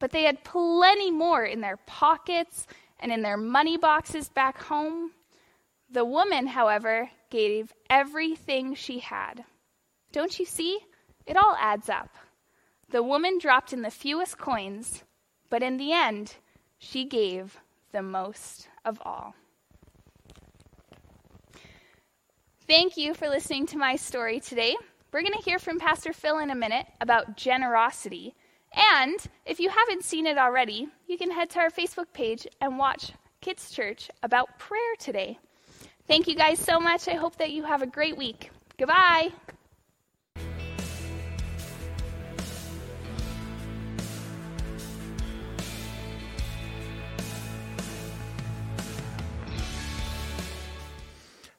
[0.00, 2.66] but they had plenty more in their pockets
[3.02, 5.10] and in their money boxes back home.
[5.90, 9.44] The woman, however, gave everything she had.
[10.12, 10.78] Don't you see?
[11.26, 12.14] It all adds up.
[12.88, 15.02] The woman dropped in the fewest coins,
[15.50, 16.36] but in the end,
[16.78, 17.58] she gave
[17.90, 19.34] the most of all.
[22.66, 24.76] Thank you for listening to my story today.
[25.12, 28.34] We're going to hear from Pastor Phil in a minute about generosity.
[28.74, 32.78] And if you haven't seen it already, you can head to our Facebook page and
[32.78, 35.38] watch Kids Church about prayer today.
[36.06, 37.08] Thank you guys so much.
[37.08, 38.50] I hope that you have a great week.
[38.78, 39.30] Goodbye.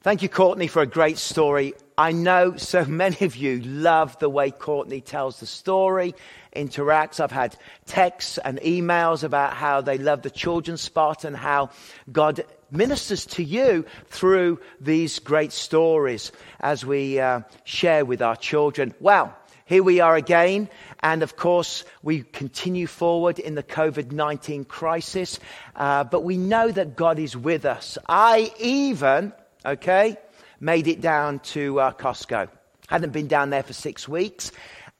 [0.02, 1.74] Thank you, Courtney, for a great story.
[1.98, 6.16] I know so many of you love the way Courtney tells the story,
[6.56, 7.20] interacts.
[7.20, 11.70] I've had texts and emails about how they love the children's spot and how
[12.12, 18.94] God ministers to you through these great stories as we uh, share with our children.
[19.00, 19.36] Well,
[19.66, 20.70] here we are again.
[21.00, 25.40] And of course, we continue forward in the COVID 19 crisis.
[25.76, 27.98] Uh, but we know that God is with us.
[28.08, 29.34] I even
[29.66, 30.18] okay,
[30.64, 32.48] made it down to uh, Costco.
[32.88, 34.52] Hadn't been down there for six weeks.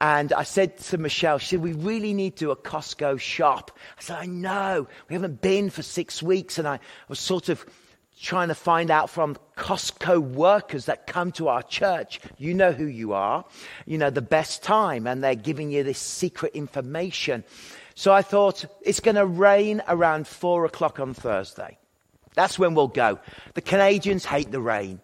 [0.02, 3.72] And I said to Michelle, said, we really need to do a Costco shop.
[3.98, 4.88] I said, I know.
[5.08, 6.60] We haven't been for six weeks.
[6.60, 7.66] And I was sort of
[8.22, 12.20] trying to find out from Costco workers that come to our church.
[12.38, 13.46] You know who you are.
[13.86, 15.08] You know the best time.
[15.08, 17.46] And they're giving you this secret information.
[17.96, 21.78] So I thought, it's going to rain around four o'clock on Thursday.
[22.36, 23.20] That's when we'll go.
[23.54, 25.00] The Canadians hate the rain.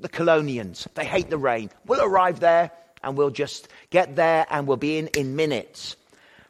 [0.00, 1.70] The Kelownians, they hate the rain.
[1.86, 2.70] We'll arrive there
[3.02, 5.96] and we'll just get there and we'll be in in minutes.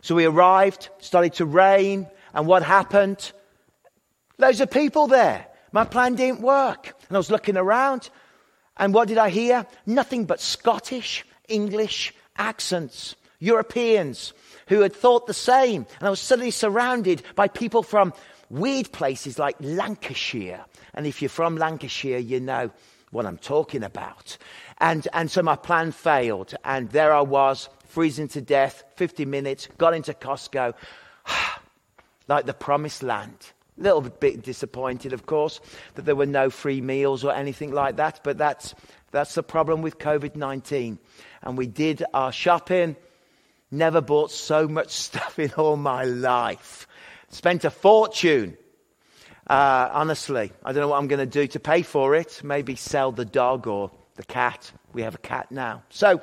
[0.01, 3.33] So we arrived, started to rain, and what happened?
[4.39, 5.47] Loads of people there.
[5.73, 6.95] My plan didn't work.
[7.09, 8.11] And I was looking around,
[8.77, 9.67] and what did I hear?
[9.87, 14.33] Nothing but Scottish, English accents, Europeans
[14.69, 15.87] who had thought the same.
[15.99, 18.13] And I was suddenly surrounded by people from
[18.51, 20.65] weird places like Lancashire.
[20.95, 22.71] And if you're from Lancashire, you know
[23.15, 24.37] what I'm talking about.
[24.79, 26.55] And, and so my plan failed.
[26.65, 30.75] And there I was, freezing to death, 50 minutes, got into Costco,
[32.29, 33.53] like the promised land.
[33.79, 35.61] A little bit disappointed, of course,
[35.95, 38.21] that there were no free meals or anything like that.
[38.23, 38.75] But that's,
[39.11, 40.99] that's the problem with COVID 19.
[41.43, 42.97] And we did our shopping.
[43.71, 46.87] Never bought so much stuff in all my life.
[47.31, 48.57] Spent a fortune.
[49.47, 52.41] Uh, honestly, I don't know what I'm going to do to pay for it.
[52.43, 54.73] Maybe sell the dog or the cat.
[54.93, 55.83] We have a cat now.
[55.91, 56.23] So,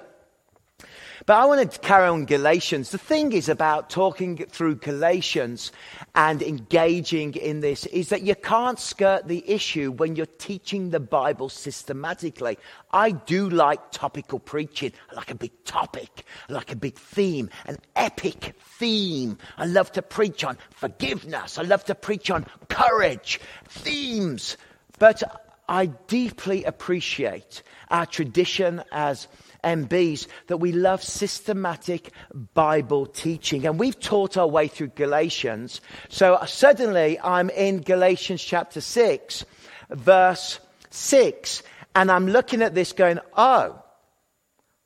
[1.26, 2.91] but I want to carry on Galatians.
[2.91, 5.72] The thing is about talking through Galatians
[6.15, 10.99] and engaging in this is that you can't skirt the issue when you're teaching the
[10.99, 12.57] Bible systematically.
[12.91, 14.93] I do like topical preaching.
[15.11, 16.26] I like a big topic.
[16.49, 19.38] I like a big theme, an epic theme.
[19.57, 21.57] I love to preach on forgiveness.
[21.57, 24.57] I love to preach on courage, themes.
[24.99, 25.24] But
[25.69, 29.28] I deeply appreciate our tradition as
[29.64, 32.12] MBs that we love systematic
[32.53, 33.66] Bible teaching.
[33.66, 35.82] And we've taught our way through Galatians.
[36.09, 39.45] So suddenly I'm in Galatians chapter 6,
[39.89, 40.59] verse
[40.89, 41.64] 6.
[41.95, 43.82] And I'm looking at this going, oh,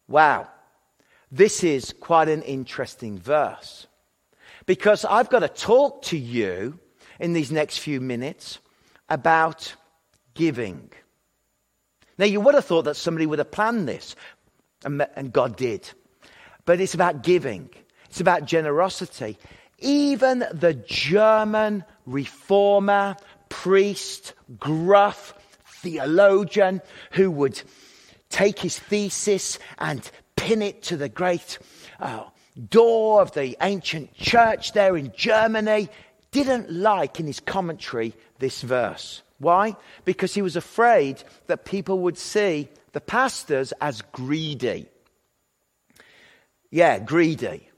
[0.07, 0.47] wow,
[1.31, 3.87] this is quite an interesting verse.
[4.65, 6.79] Because I've got to talk to you
[7.19, 8.59] in these next few minutes
[9.09, 9.75] about
[10.33, 10.89] giving.
[12.17, 14.15] Now, you would have thought that somebody would have planned this,
[14.85, 15.89] and, and God did.
[16.65, 17.69] But it's about giving,
[18.05, 19.37] it's about generosity.
[19.79, 23.17] Even the German reformer,
[23.49, 25.33] priest, gruff
[25.81, 26.81] theologian
[27.11, 27.61] who would
[28.29, 31.59] take his thesis and pin it to the great
[31.99, 32.23] uh,
[32.69, 35.89] door of the ancient church there in Germany,
[36.31, 39.21] didn't like in his commentary this verse.
[39.39, 39.75] Why?
[40.05, 44.87] Because he was afraid that people would see the pastors as greedy.
[46.71, 47.69] Yeah, greedy.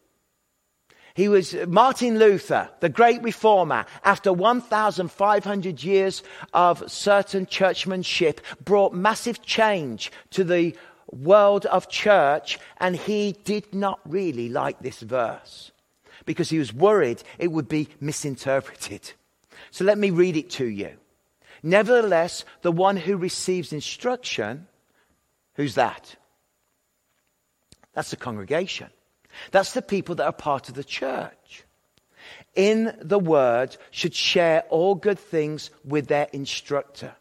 [1.15, 6.21] He was uh, Martin Luther, the great reformer, after 1,500 years
[6.53, 10.75] of certain churchmanship, brought massive change to the
[11.11, 15.71] world of church, and he did not really like this verse
[16.27, 19.13] because he was worried it would be misinterpreted.
[19.71, 20.91] So let me read it to you.
[21.63, 24.67] Nevertheless, the one who receives instruction,
[25.57, 26.15] who's that?
[27.93, 28.87] That's the congregation.
[29.51, 31.65] That's the people that are part of the church.
[32.55, 37.15] In the word, should share all good things with their instructor.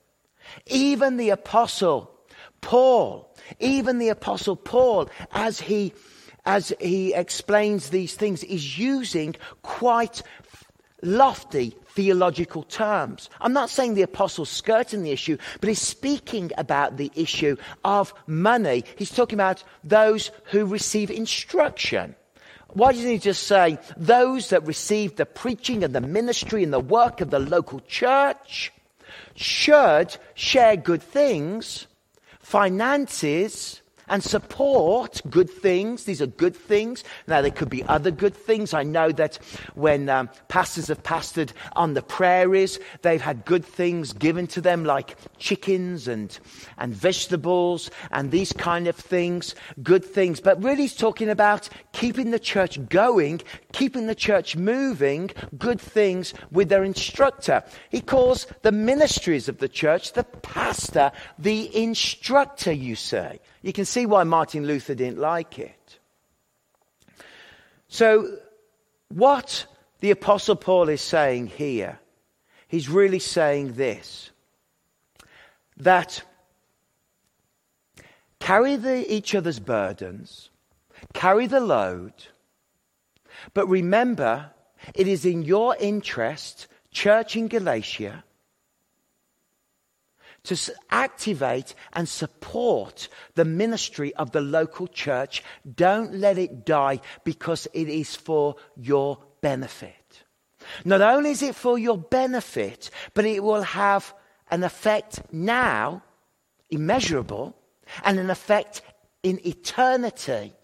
[0.66, 2.12] Even the apostle
[2.60, 5.92] Paul, even the apostle Paul, as he
[6.44, 10.22] as he explains these things, is using quite
[11.02, 13.30] lofty theological terms.
[13.40, 18.12] I'm not saying the apostle's skirting the issue, but he's speaking about the issue of
[18.26, 18.84] money.
[18.96, 22.14] He's talking about those who receive instruction.
[22.68, 26.80] Why doesn't he just say those that receive the preaching and the ministry and the
[26.80, 28.70] work of the local church
[29.34, 31.86] should share good things,
[32.40, 36.04] finances, and support good things.
[36.04, 37.04] These are good things.
[37.26, 38.74] Now, there could be other good things.
[38.74, 39.38] I know that
[39.74, 44.84] when um, pastors have pastored on the prairies, they've had good things given to them,
[44.84, 46.38] like chickens and,
[46.78, 50.40] and vegetables and these kind of things, good things.
[50.40, 53.40] But really, he's talking about keeping the church going,
[53.72, 57.62] keeping the church moving, good things with their instructor.
[57.90, 63.40] He calls the ministries of the church the pastor, the instructor, you say.
[63.66, 65.98] You can see why Martin Luther didn't like it.
[67.88, 68.36] So,
[69.08, 69.66] what
[69.98, 71.98] the Apostle Paul is saying here,
[72.68, 74.30] he's really saying this
[75.78, 76.22] that
[78.38, 80.48] carry the, each other's burdens,
[81.12, 82.12] carry the load,
[83.52, 84.48] but remember,
[84.94, 88.22] it is in your interest, church in Galatia,
[90.46, 95.42] to activate and support the ministry of the local church.
[95.74, 100.24] Don't let it die because it is for your benefit.
[100.84, 104.14] Not only is it for your benefit, but it will have
[104.50, 106.02] an effect now,
[106.70, 107.56] immeasurable,
[108.04, 108.82] and an effect
[109.22, 110.54] in eternity.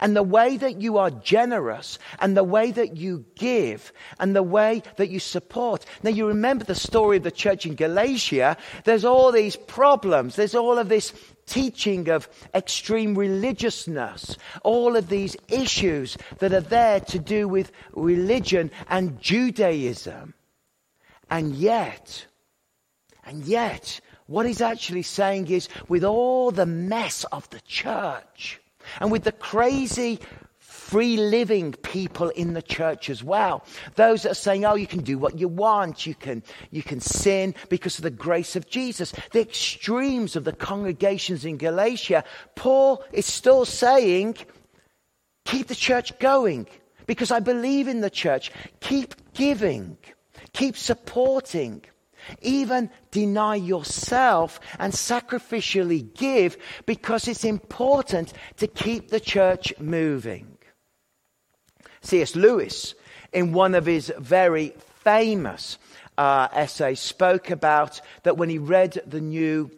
[0.00, 4.42] And the way that you are generous and the way that you give and the
[4.42, 5.84] way that you support.
[6.02, 8.56] Now, you remember the story of the church in Galatia.
[8.84, 10.36] There's all these problems.
[10.36, 11.12] There's all of this
[11.46, 14.36] teaching of extreme religiousness.
[14.62, 20.34] All of these issues that are there to do with religion and Judaism.
[21.30, 22.26] And yet,
[23.24, 28.61] and yet, what he's actually saying is with all the mess of the church,
[29.00, 30.20] and with the crazy
[30.92, 33.64] free living people in the church as well.
[33.94, 37.00] Those that are saying, oh, you can do what you want, you can, you can
[37.00, 39.12] sin because of the grace of Jesus.
[39.32, 42.24] The extremes of the congregations in Galatia,
[42.56, 44.36] Paul is still saying,
[45.44, 46.66] keep the church going
[47.06, 48.52] because I believe in the church.
[48.80, 49.96] Keep giving,
[50.52, 51.82] keep supporting.
[52.40, 56.56] Even deny yourself and sacrificially give
[56.86, 60.58] because it's important to keep the church moving.
[62.02, 62.34] C.S.
[62.34, 62.94] Lewis,
[63.32, 65.78] in one of his very famous
[66.18, 69.70] uh, essays, spoke about that when he read the New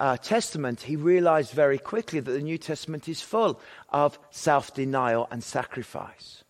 [0.00, 5.28] uh, Testament, he realized very quickly that the New Testament is full of self denial
[5.30, 6.44] and sacrifice.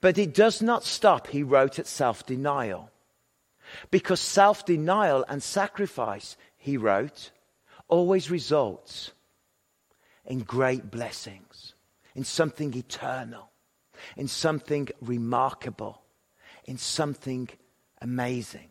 [0.00, 2.90] But it does not stop, he wrote, at self denial.
[3.90, 7.30] Because self denial and sacrifice, he wrote,
[7.88, 9.12] always results
[10.26, 11.74] in great blessings,
[12.14, 13.50] in something eternal,
[14.16, 16.02] in something remarkable,
[16.66, 17.48] in something
[18.00, 18.68] amazing.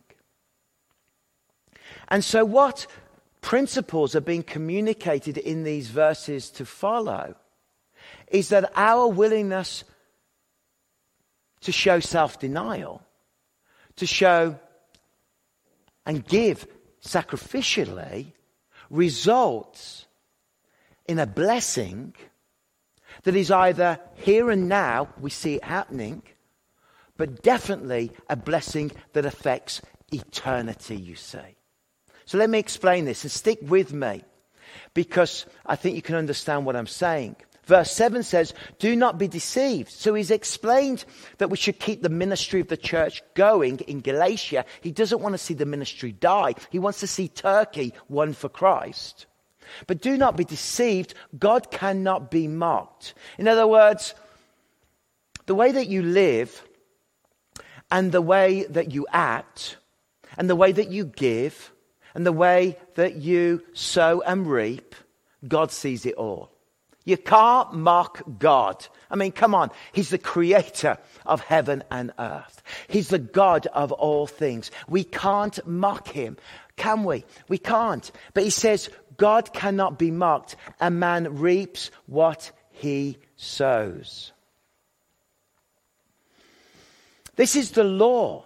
[2.10, 2.88] And so, what
[3.42, 7.36] principles are being communicated in these verses to follow
[8.28, 9.84] is that our willingness
[11.62, 13.02] to show self denial,
[13.96, 14.60] to show
[16.08, 16.66] and give
[17.04, 18.32] sacrificially
[18.90, 20.06] results
[21.06, 22.16] in a blessing
[23.24, 26.24] that is either here and now, we see it happening,
[27.18, 29.82] but definitely a blessing that affects
[30.12, 31.58] eternity, you see.
[32.26, 34.24] So let me explain this and stick with me
[34.94, 37.36] because I think you can understand what I'm saying.
[37.68, 39.92] Verse 7 says, Do not be deceived.
[39.92, 41.04] So he's explained
[41.38, 44.64] that we should keep the ministry of the church going in Galatia.
[44.80, 48.48] He doesn't want to see the ministry die, he wants to see Turkey won for
[48.48, 49.26] Christ.
[49.86, 51.14] But do not be deceived.
[51.38, 53.14] God cannot be mocked.
[53.38, 54.16] In other words,
[55.46, 56.64] the way that you live
[57.92, 59.76] and the way that you act
[60.38, 61.74] and the way that you give
[62.16, 64.96] and the way that you sow and reap,
[65.46, 66.57] God sees it all.
[67.08, 68.86] You can't mock God.
[69.10, 69.72] I mean, come on.
[69.94, 72.62] He's the creator of heaven and earth.
[72.90, 74.72] He's the God of all things.
[74.90, 76.36] We can't mock him,
[76.76, 77.24] can we?
[77.48, 78.12] We can't.
[78.34, 80.58] But he says, God cannot be mocked.
[80.82, 84.34] A man reaps what he sows.
[87.38, 88.44] This is the law.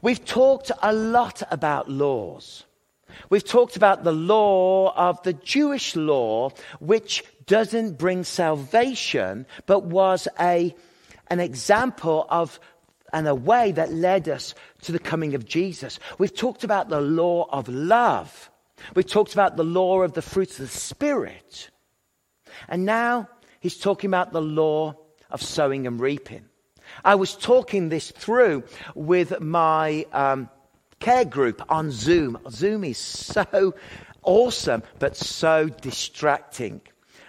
[0.00, 2.66] We've talked a lot about laws.
[3.30, 6.50] We've talked about the law of the Jewish law,
[6.80, 10.74] which doesn't bring salvation, but was a,
[11.28, 12.58] an example of
[13.12, 15.98] and a way that led us to the coming of Jesus.
[16.18, 18.50] We've talked about the law of love.
[18.94, 21.70] We've talked about the law of the fruits of the Spirit.
[22.68, 23.28] And now
[23.60, 24.94] he's talking about the law
[25.30, 26.46] of sowing and reaping.
[27.04, 30.48] I was talking this through with my um,
[31.02, 32.38] care group on Zoom.
[32.48, 33.74] Zoom is so
[34.22, 36.80] awesome, but so distracting.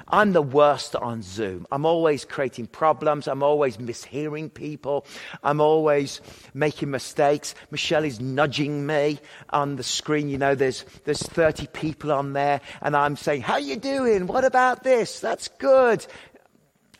[0.08, 1.66] I'm the worst on Zoom.
[1.72, 3.28] I'm always creating problems.
[3.28, 5.08] I'm always mishearing people.
[5.42, 6.22] I'm always
[6.54, 7.56] making mistakes.
[7.72, 9.20] Michelle is nudging me
[9.50, 10.30] on the screen.
[10.30, 14.28] You know, there's, there's 30 people on there and I'm saying, how you doing?
[14.28, 15.20] What about this?
[15.20, 16.06] That's good.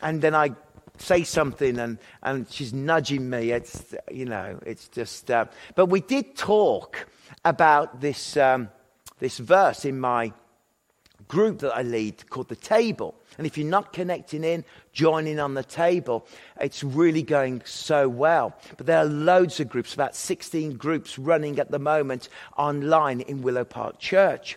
[0.02, 0.56] And then I
[0.98, 3.50] say something and, and she's nudging me.
[3.50, 7.06] It's, you know, it's just, uh, but we did talk
[7.44, 8.68] about this, um,
[9.18, 10.32] this verse in my
[11.28, 13.14] group that I lead called The Table.
[13.38, 16.26] And if you're not connecting in, joining on the table,
[16.60, 18.56] it's really going so well.
[18.76, 23.42] But there are loads of groups, about 16 groups running at the moment online in
[23.42, 24.56] Willow Park Church.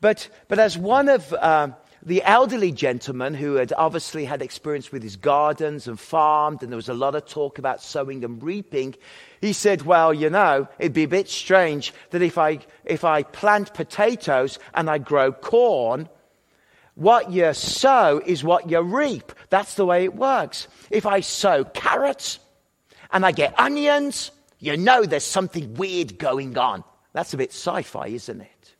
[0.00, 1.70] But, but as one of uh,
[2.08, 6.76] the elderly gentleman who had obviously had experience with his gardens and farmed, and there
[6.76, 8.94] was a lot of talk about sowing and reaping,
[9.42, 13.24] he said, Well, you know, it'd be a bit strange that if I, if I
[13.24, 16.08] plant potatoes and I grow corn,
[16.94, 19.30] what you sow is what you reap.
[19.50, 20.66] That's the way it works.
[20.90, 22.38] If I sow carrots
[23.12, 24.30] and I get onions,
[24.60, 26.84] you know there's something weird going on.
[27.12, 28.74] That's a bit sci fi, isn't it?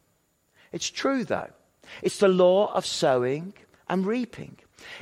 [0.73, 1.51] It's true, though.
[2.03, 3.55] It's the law of sowing
[3.89, 4.57] and reaping.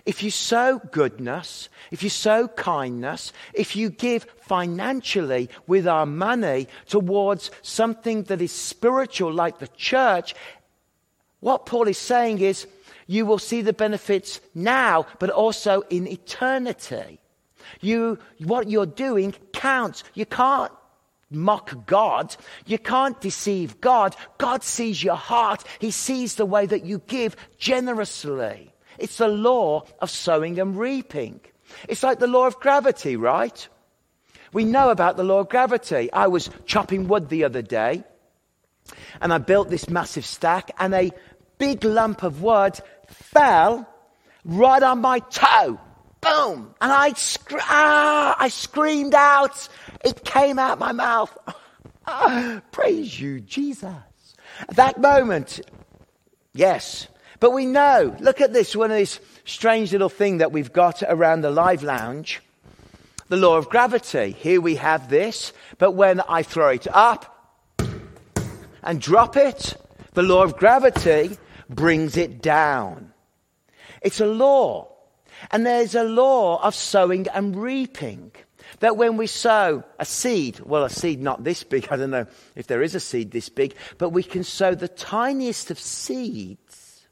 [0.05, 6.69] If you sow goodness, if you sow kindness, if you give financially with our money
[6.89, 10.35] towards something that is spiritual like the church,
[11.41, 12.67] what Paul is saying is
[13.07, 17.21] you will see the benefits now, but also in eternity.
[17.81, 20.05] You, what you're doing counts.
[20.15, 20.73] You can't
[21.31, 22.35] mock God.
[22.67, 24.17] You can't deceive God.
[24.39, 25.65] God sees your heart.
[25.79, 28.73] He sees the way that you give generously.
[28.99, 31.41] It's the law of sowing and reaping.
[31.89, 33.69] It's like the law of gravity, right?
[34.53, 36.13] We know about the law of gravity.
[36.13, 38.05] I was chopping wood the other day
[39.21, 41.11] and I built this massive stack and a
[41.59, 43.89] big lump of wood fell
[44.45, 45.81] right on my toe.
[46.27, 46.75] Boom!
[46.81, 49.69] And I, scr- ah, I screamed out.
[50.05, 51.37] It came out my mouth.
[52.09, 53.91] Ah, praise you, Jesus.
[54.61, 55.61] At that moment,
[56.55, 57.09] yes.
[57.41, 61.03] But we know, look at this, one of these strange little thing that we've got
[61.03, 62.43] around the live lounge.
[63.29, 64.31] The law of gravity.
[64.31, 67.59] Here we have this, but when I throw it up
[68.85, 69.75] and drop it,
[70.15, 71.37] the law of gravity
[71.69, 73.13] brings it down.
[74.01, 74.96] It's a law.
[75.51, 78.33] And there's a law of sowing and reaping.
[78.81, 82.27] That when we sow a seed, well, a seed not this big, I don't know
[82.55, 87.07] if there is a seed this big, but we can sow the tiniest of seeds.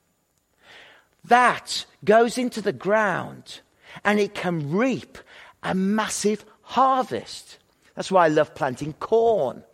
[1.25, 3.61] That goes into the ground
[4.05, 5.19] and it can reap
[5.63, 7.59] a massive harvest.
[7.95, 9.65] That's why I love planting corn.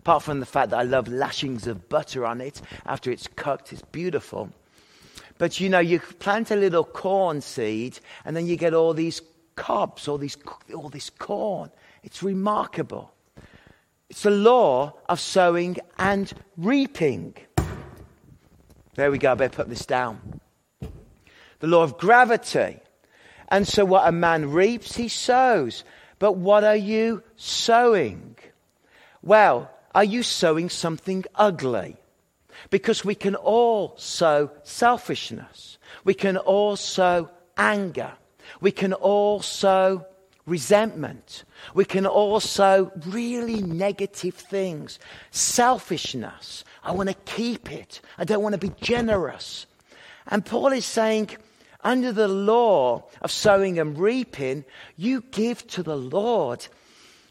[0.00, 3.72] Apart from the fact that I love lashings of butter on it after it's cooked,
[3.72, 4.50] it's beautiful.
[5.38, 9.20] But you know, you plant a little corn seed and then you get all these
[9.54, 10.36] cobs, all, these,
[10.74, 11.70] all this corn.
[12.02, 13.12] It's remarkable.
[14.08, 17.34] It's the law of sowing and reaping.
[18.94, 20.40] There we go, I better put this down.
[21.58, 22.80] The law of gravity.
[23.48, 25.84] And so, what a man reaps, he sows.
[26.18, 28.36] But what are you sowing?
[29.22, 31.96] Well, are you sowing something ugly?
[32.70, 35.78] Because we can all sow selfishness.
[36.04, 38.12] We can all sow anger.
[38.60, 40.06] We can all sow
[40.46, 41.44] resentment.
[41.74, 44.98] We can all sow really negative things.
[45.30, 46.64] Selfishness.
[46.84, 48.00] I want to keep it.
[48.18, 49.66] I don't want to be generous.
[50.28, 51.30] And Paul is saying,
[51.82, 54.64] under the law of sowing and reaping,
[54.96, 56.66] you give to the Lord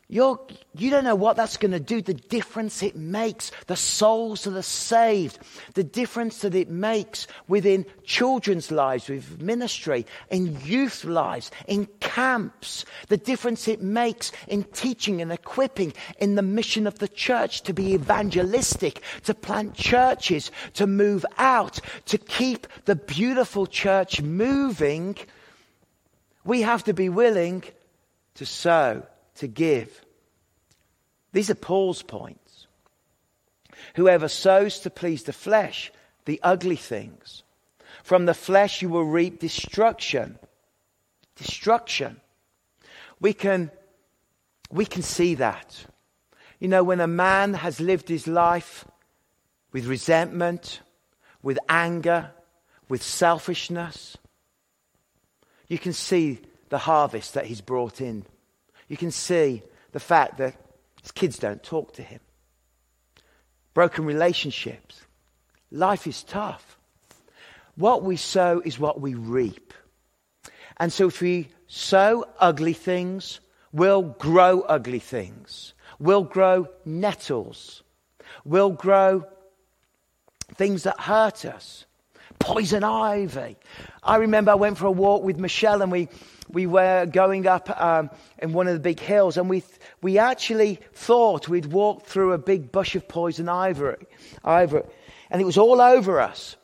[0.07, 0.39] you're,
[0.77, 4.55] you don't know what that's going to do, the difference it makes, the souls that
[4.55, 5.39] are saved,
[5.73, 12.85] the difference that it makes within children's lives, with ministry, in youth lives, in camps,
[13.07, 17.73] the difference it makes in teaching and equipping, in the mission of the church to
[17.73, 25.17] be evangelistic, to plant churches, to move out, to keep the beautiful church moving.
[26.43, 27.63] We have to be willing
[28.35, 29.01] to sow
[29.36, 30.03] to give.
[31.31, 32.67] These are Paul's points.
[33.95, 35.91] Whoever sows to please the flesh,
[36.25, 37.43] the ugly things.
[38.03, 40.39] From the flesh you will reap destruction.
[41.36, 42.21] Destruction.
[43.19, 43.71] We can,
[44.71, 45.86] we can see that.
[46.59, 48.86] You know, when a man has lived his life
[49.71, 50.79] with resentment,
[51.43, 52.31] with anger,
[52.88, 54.17] with selfishness,
[55.67, 58.25] you can see the harvest that he's brought in.
[58.88, 60.55] You can see the fact that
[61.01, 62.19] his kids don't talk to him.
[63.73, 65.01] Broken relationships.
[65.71, 66.77] Life is tough.
[67.75, 69.73] What we sow is what we reap.
[70.77, 73.39] And so if we sow ugly things,
[73.71, 75.73] we'll grow ugly things.
[75.99, 77.83] We'll grow nettles.
[78.43, 79.25] We'll grow
[80.55, 81.86] things that hurt us.
[82.45, 83.57] Poison ivy.
[84.03, 86.09] I remember I went for a walk with Michelle and we,
[86.47, 89.63] we were going up um, in one of the big hills and we,
[90.03, 93.95] we actually thought we'd walked through a big bush of poison ivy,
[94.43, 94.81] ivy.
[95.31, 96.55] And it was all over us.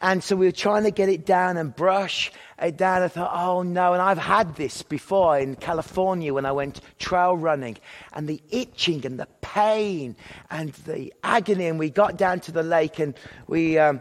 [0.00, 2.30] And so we were trying to get it down and brush
[2.62, 3.02] it down.
[3.02, 3.94] I thought, oh no.
[3.94, 7.78] And I've had this before in California when I went trail running.
[8.12, 10.14] And the itching and the pain
[10.52, 11.66] and the agony.
[11.66, 13.14] And we got down to the lake and
[13.48, 14.00] we, um,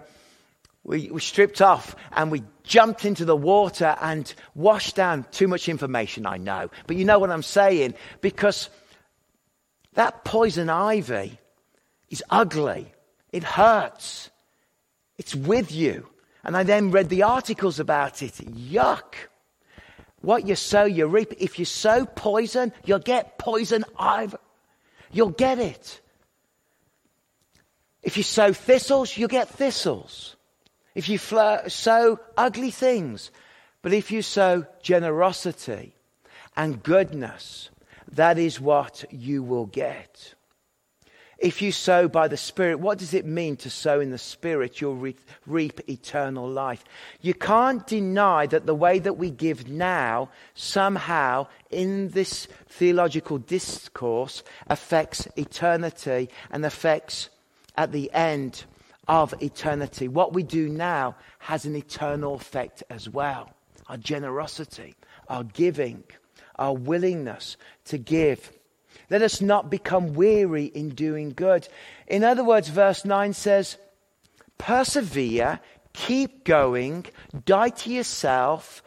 [0.85, 5.25] we, we stripped off and we jumped into the water and washed down.
[5.31, 6.69] Too much information, I know.
[6.85, 7.95] But you know what I'm saying?
[8.21, 8.69] Because
[9.95, 11.39] that poison ivy
[12.09, 12.93] is ugly.
[13.31, 14.29] It hurts.
[15.17, 16.07] It's with you.
[16.43, 18.33] And I then read the articles about it.
[18.33, 19.15] Yuck.
[20.21, 21.33] What you sow, you reap.
[21.39, 24.37] If you sow poison, you'll get poison ivy.
[25.11, 26.01] You'll get it.
[28.03, 30.34] If you sow thistles, you'll get thistles.
[30.95, 33.31] If you sow ugly things.
[33.85, 35.93] But if you sow generosity
[36.57, 37.69] and goodness,
[38.11, 40.33] that is what you will get.
[41.37, 44.81] If you sow by the Spirit, what does it mean to sow in the Spirit?
[44.81, 45.15] You'll re-
[45.45, 46.83] reap eternal life.
[47.21, 54.41] You can't deny that the way that we give now somehow in this theological discourse
[54.65, 57.29] affects eternity and affects
[57.77, 58.65] at the end
[59.07, 60.07] of eternity.
[60.07, 63.51] What we do now has an eternal effect as well.
[63.87, 64.95] Our generosity,
[65.27, 66.03] our giving,
[66.55, 68.51] our willingness to give.
[69.09, 71.67] Let us not become weary in doing good.
[72.07, 73.77] In other words, verse 9 says,
[74.57, 75.59] persevere,
[75.93, 77.05] keep going,
[77.45, 78.81] die to yourself,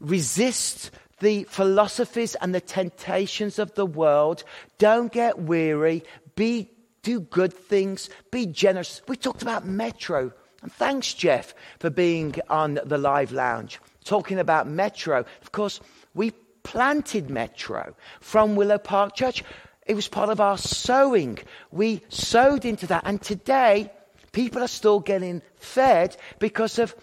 [0.00, 0.90] resist
[1.20, 4.44] the philosophies and the temptations of the world.
[4.78, 6.02] Don't get weary.
[6.34, 6.70] Be,
[7.02, 8.10] do good things.
[8.30, 9.02] Be generous.
[9.08, 10.32] We talked about Metro.
[10.62, 13.80] And thanks, Jeff, for being on the live lounge.
[14.04, 15.24] Talking about Metro.
[15.42, 15.80] Of course,
[16.14, 16.32] we
[16.62, 19.42] planted Metro from Willow Park Church.
[19.86, 21.38] It was part of our sowing.
[21.70, 23.02] We sowed into that.
[23.06, 23.90] And today,
[24.32, 26.94] people are still getting fed because of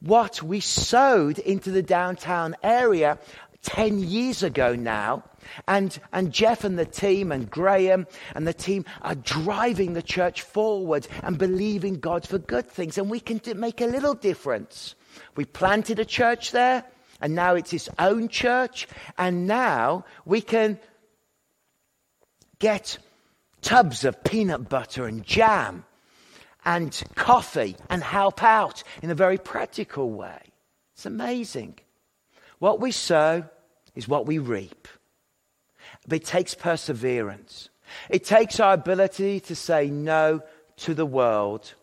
[0.00, 3.18] what we sowed into the downtown area
[3.62, 5.24] 10 years ago now.
[5.66, 10.42] And, and Jeff and the team and Graham and the team are driving the church
[10.42, 12.98] forward and believing God for good things.
[12.98, 14.94] And we can make a little difference.
[15.36, 16.84] We planted a church there
[17.20, 18.88] and now it's its own church,
[19.18, 20.78] and now we can
[22.58, 22.98] get
[23.62, 25.84] tubs of peanut butter and jam
[26.64, 30.40] and coffee and help out in a very practical way.
[30.94, 31.78] It's amazing.
[32.60, 33.44] What we sow
[33.96, 34.86] is what we reap.
[36.06, 37.68] But it takes perseverance.
[38.08, 40.42] It takes our ability to say no
[40.76, 41.74] to the world,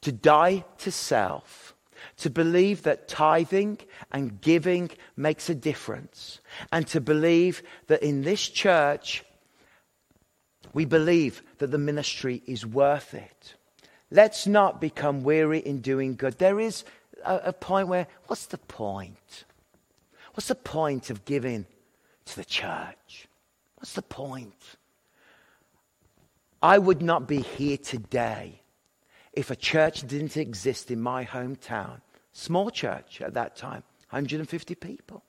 [0.00, 1.74] to die to self,
[2.16, 3.78] to believe that tithing
[4.10, 6.40] and giving makes a difference,
[6.72, 9.22] and to believe that in this church,
[10.72, 13.54] we believe that the ministry is worth it.
[14.10, 16.38] Let's not become weary in doing good.
[16.38, 16.84] There is
[17.24, 19.44] a, a point where, what's the point?
[20.40, 21.66] What's the point of giving
[22.24, 23.28] to the church?
[23.76, 24.54] What's the point?
[26.62, 28.62] I would not be here today
[29.34, 32.00] if a church didn't exist in my hometown.
[32.32, 35.22] Small church at that time, 150 people.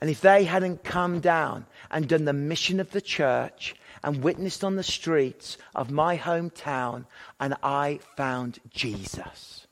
[0.00, 4.64] And if they hadn't come down and done the mission of the church and witnessed
[4.64, 7.06] on the streets of my hometown,
[7.38, 9.68] and I found Jesus.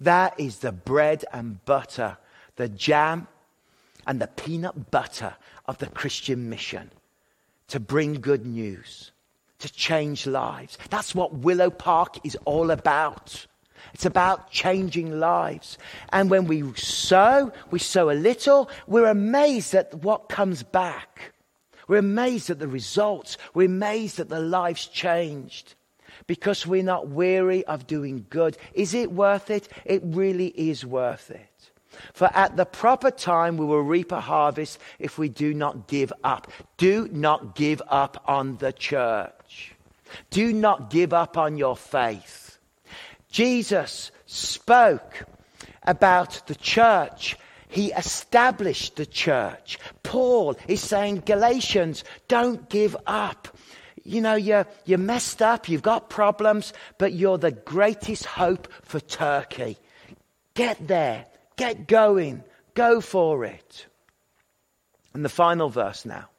[0.00, 2.16] That is the bread and butter,
[2.58, 3.26] the jam
[4.06, 5.34] and the peanut butter
[5.66, 6.90] of the Christian mission
[7.68, 9.12] to bring good news,
[9.60, 10.76] to change lives.
[10.90, 13.46] That's what Willow Park is all about.
[13.94, 15.78] It's about changing lives.
[16.12, 21.32] And when we sow, we sow a little, we're amazed at what comes back.
[21.86, 23.38] We're amazed at the results.
[23.54, 25.74] We're amazed at the lives changed
[26.26, 28.58] because we're not weary of doing good.
[28.74, 29.68] Is it worth it?
[29.84, 31.57] It really is worth it.
[32.12, 36.12] For at the proper time we will reap a harvest if we do not give
[36.24, 36.50] up.
[36.76, 39.74] Do not give up on the church.
[40.30, 42.58] Do not give up on your faith.
[43.30, 45.24] Jesus spoke
[45.82, 47.36] about the church.
[47.68, 49.78] He established the church.
[50.02, 53.48] Paul is saying, Galatians, don't give up.
[54.04, 59.00] You know, you're, you're messed up, you've got problems, but you're the greatest hope for
[59.00, 59.76] Turkey.
[60.54, 61.26] Get there,
[61.58, 62.42] get going,
[62.74, 63.86] go for it.
[65.12, 66.30] And the final verse now.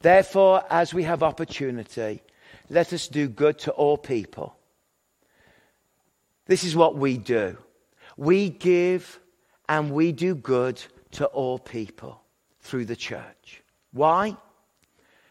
[0.00, 2.22] Therefore, as we have opportunity,
[2.70, 4.56] let us do good to all people.
[6.46, 7.58] This is what we do.
[8.16, 9.20] We give
[9.68, 12.22] and we do good to all people
[12.60, 13.62] through the church.
[13.92, 14.36] Why?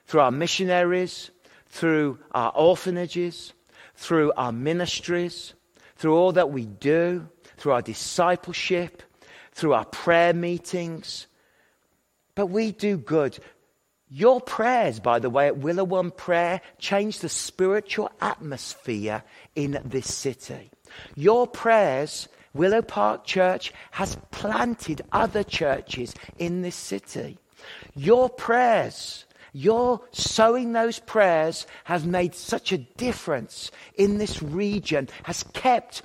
[0.06, 1.32] Through our missionaries,
[1.68, 3.54] through our orphanages,
[3.96, 5.54] through our ministries,
[5.96, 7.28] through all that we do,
[7.58, 9.04] through our discipleship,
[9.52, 11.28] through our prayer meetings.
[12.36, 13.38] But we do good.
[14.10, 19.24] Your prayers, by the way, at Willow One Prayer change the spiritual atmosphere
[19.56, 20.72] in this city.
[21.16, 27.38] Your prayers, Willow Park Church has planted other churches in this city.
[27.96, 35.44] Your prayers, your sowing those prayers has made such a difference in this region, has
[35.54, 36.02] kept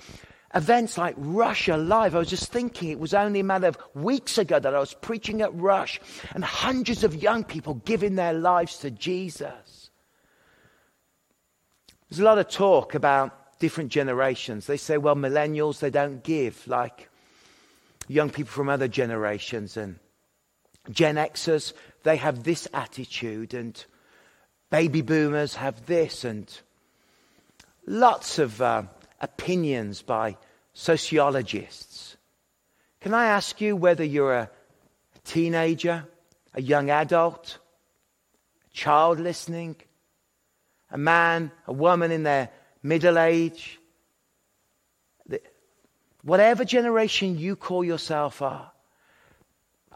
[0.54, 2.14] events like Rush alive.
[2.14, 4.94] I was just thinking it was only a matter of weeks ago that I was
[4.94, 6.00] preaching at Rush
[6.32, 9.90] and hundreds of young people giving their lives to Jesus.
[12.08, 14.66] There's a lot of talk about different generations.
[14.66, 17.08] They say, well, millennials, they don't give like
[18.06, 19.76] young people from other generations.
[19.76, 19.98] And
[20.90, 21.72] Gen Xers,
[22.04, 23.54] they have this attitude.
[23.54, 23.84] And
[24.70, 26.24] baby boomers have this.
[26.24, 26.46] And
[27.86, 28.84] lots of uh,
[29.24, 30.36] opinions by
[30.74, 32.16] sociologists.
[33.00, 34.50] Can I ask you whether you're a
[35.24, 36.06] teenager,
[36.54, 37.58] a young adult,
[38.70, 39.76] a child listening,
[40.90, 42.50] a man, a woman in their
[42.82, 43.80] middle age,
[46.22, 48.70] whatever generation you call yourself are,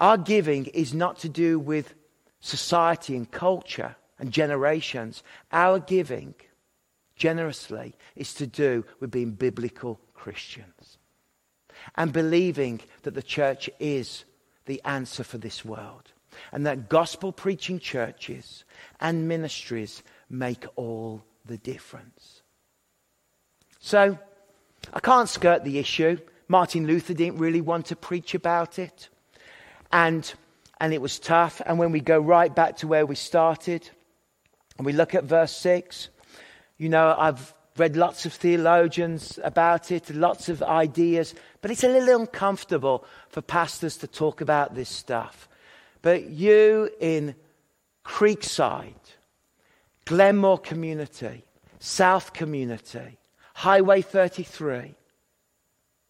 [0.01, 1.95] our giving is not to do with
[2.41, 5.23] society and culture and generations.
[5.53, 6.35] Our giving
[7.19, 10.99] generously is to do with being biblical Christians
[11.97, 14.25] and believing that the church is
[14.67, 16.13] the answer for this world
[16.53, 18.65] and that gospel preaching churches
[19.01, 22.43] and ministries make all the difference.
[23.81, 24.19] So,
[24.93, 26.19] I can't skirt the issue.
[26.47, 29.09] Martin Luther didn't really want to preach about it.
[29.93, 30.33] And,
[30.81, 31.61] and it was tough.
[31.65, 33.89] And when we go right back to where we started,
[34.77, 36.09] and we look at verse 6,
[36.79, 41.89] you know, I've read lots of theologians about it, lots of ideas, but it's a
[41.89, 45.49] little uncomfortable for pastors to talk about this stuff.
[46.03, 47.35] But you in
[48.05, 48.95] Creekside,
[50.05, 51.45] Glenmore Community,
[51.79, 53.19] South Community,
[53.55, 54.95] Highway 33,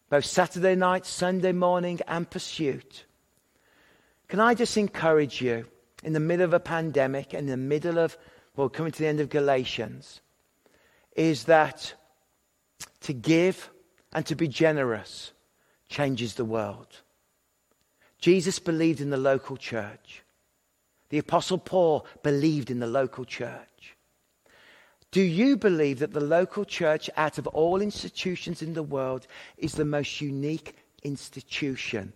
[0.09, 3.05] both Saturday night, Sunday morning, and Pursuit.
[4.27, 5.65] Can I just encourage you
[6.03, 8.17] in the middle of a pandemic, and in the middle of,
[8.55, 10.21] well, coming to the end of Galatians,
[11.19, 11.93] is that
[13.01, 13.69] to give
[14.13, 15.33] and to be generous
[15.89, 16.87] changes the world.
[18.19, 20.23] Jesus believed in the local church.
[21.09, 23.97] The Apostle Paul believed in the local church.
[25.11, 29.27] Do you believe that the local church, out of all institutions in the world,
[29.57, 30.73] is the most unique
[31.03, 32.13] institution?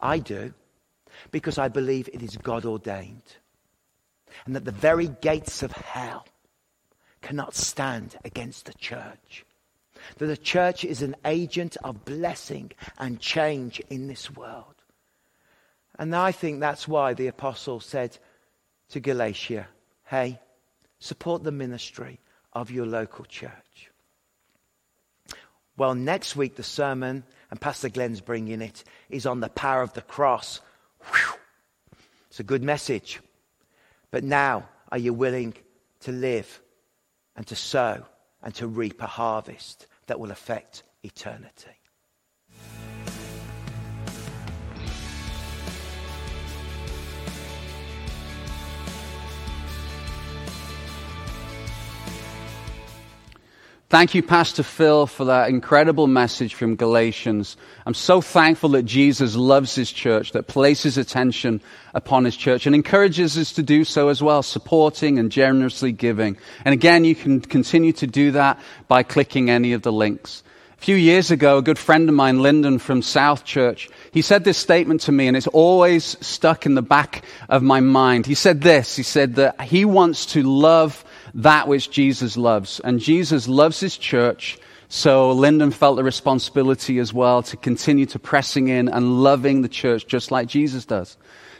[0.00, 0.52] I do,
[1.30, 3.36] because I believe it is God ordained.
[4.44, 6.26] And that the very gates of hell
[7.24, 9.46] cannot stand against the church.
[10.18, 14.74] That the church is an agent of blessing and change in this world.
[15.98, 18.18] And I think that's why the apostle said
[18.90, 19.68] to Galatia,
[20.04, 20.38] hey,
[20.98, 22.20] support the ministry
[22.52, 23.90] of your local church.
[25.78, 29.94] Well, next week, the sermon, and Pastor Glenn's bringing it, is on the power of
[29.94, 30.60] the cross.
[31.00, 31.38] Whew.
[32.28, 33.20] It's a good message.
[34.10, 35.54] But now, are you willing
[36.00, 36.60] to live
[37.36, 38.04] and to sow
[38.42, 41.70] and to reap a harvest that will affect eternity.
[53.90, 57.56] Thank you, Pastor Phil, for that incredible message from Galatians.
[57.84, 61.60] I'm so thankful that Jesus loves his church, that places attention
[61.92, 66.38] upon his church and encourages us to do so as well, supporting and generously giving.
[66.64, 68.58] And again, you can continue to do that
[68.88, 70.42] by clicking any of the links.
[70.78, 74.44] A few years ago, a good friend of mine, Lyndon from South Church, he said
[74.44, 78.24] this statement to me and it's always stuck in the back of my mind.
[78.24, 81.04] He said this, he said that he wants to love
[81.34, 82.80] that which Jesus loves.
[82.80, 84.58] And Jesus loves his church.
[84.88, 89.68] So Lyndon felt the responsibility as well to continue to pressing in and loving the
[89.68, 91.16] church just like Jesus does.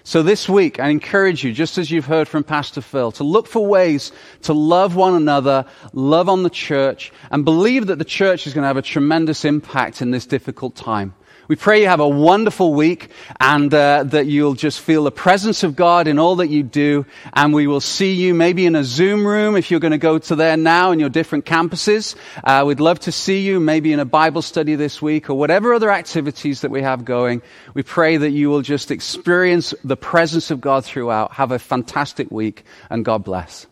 [0.06, 3.46] So this week, I encourage you, just as you've heard from Pastor Phil, to look
[3.46, 5.64] for ways to love one another,
[5.94, 9.46] love on the church, and believe that the church is going to have a tremendous
[9.46, 11.14] impact in this difficult time.
[11.48, 15.62] We pray you have a wonderful week and uh, that you'll just feel the presence
[15.62, 17.04] of God in all that you do.
[17.32, 20.18] And we will see you maybe in a Zoom room if you're going to go
[20.18, 22.14] to there now in your different campuses.
[22.42, 25.74] Uh, we'd love to see you maybe in a Bible study this week or whatever
[25.74, 27.42] other activities that we have going.
[27.74, 31.32] We pray that you will just experience the presence of God throughout.
[31.34, 33.66] Have a fantastic week and God bless.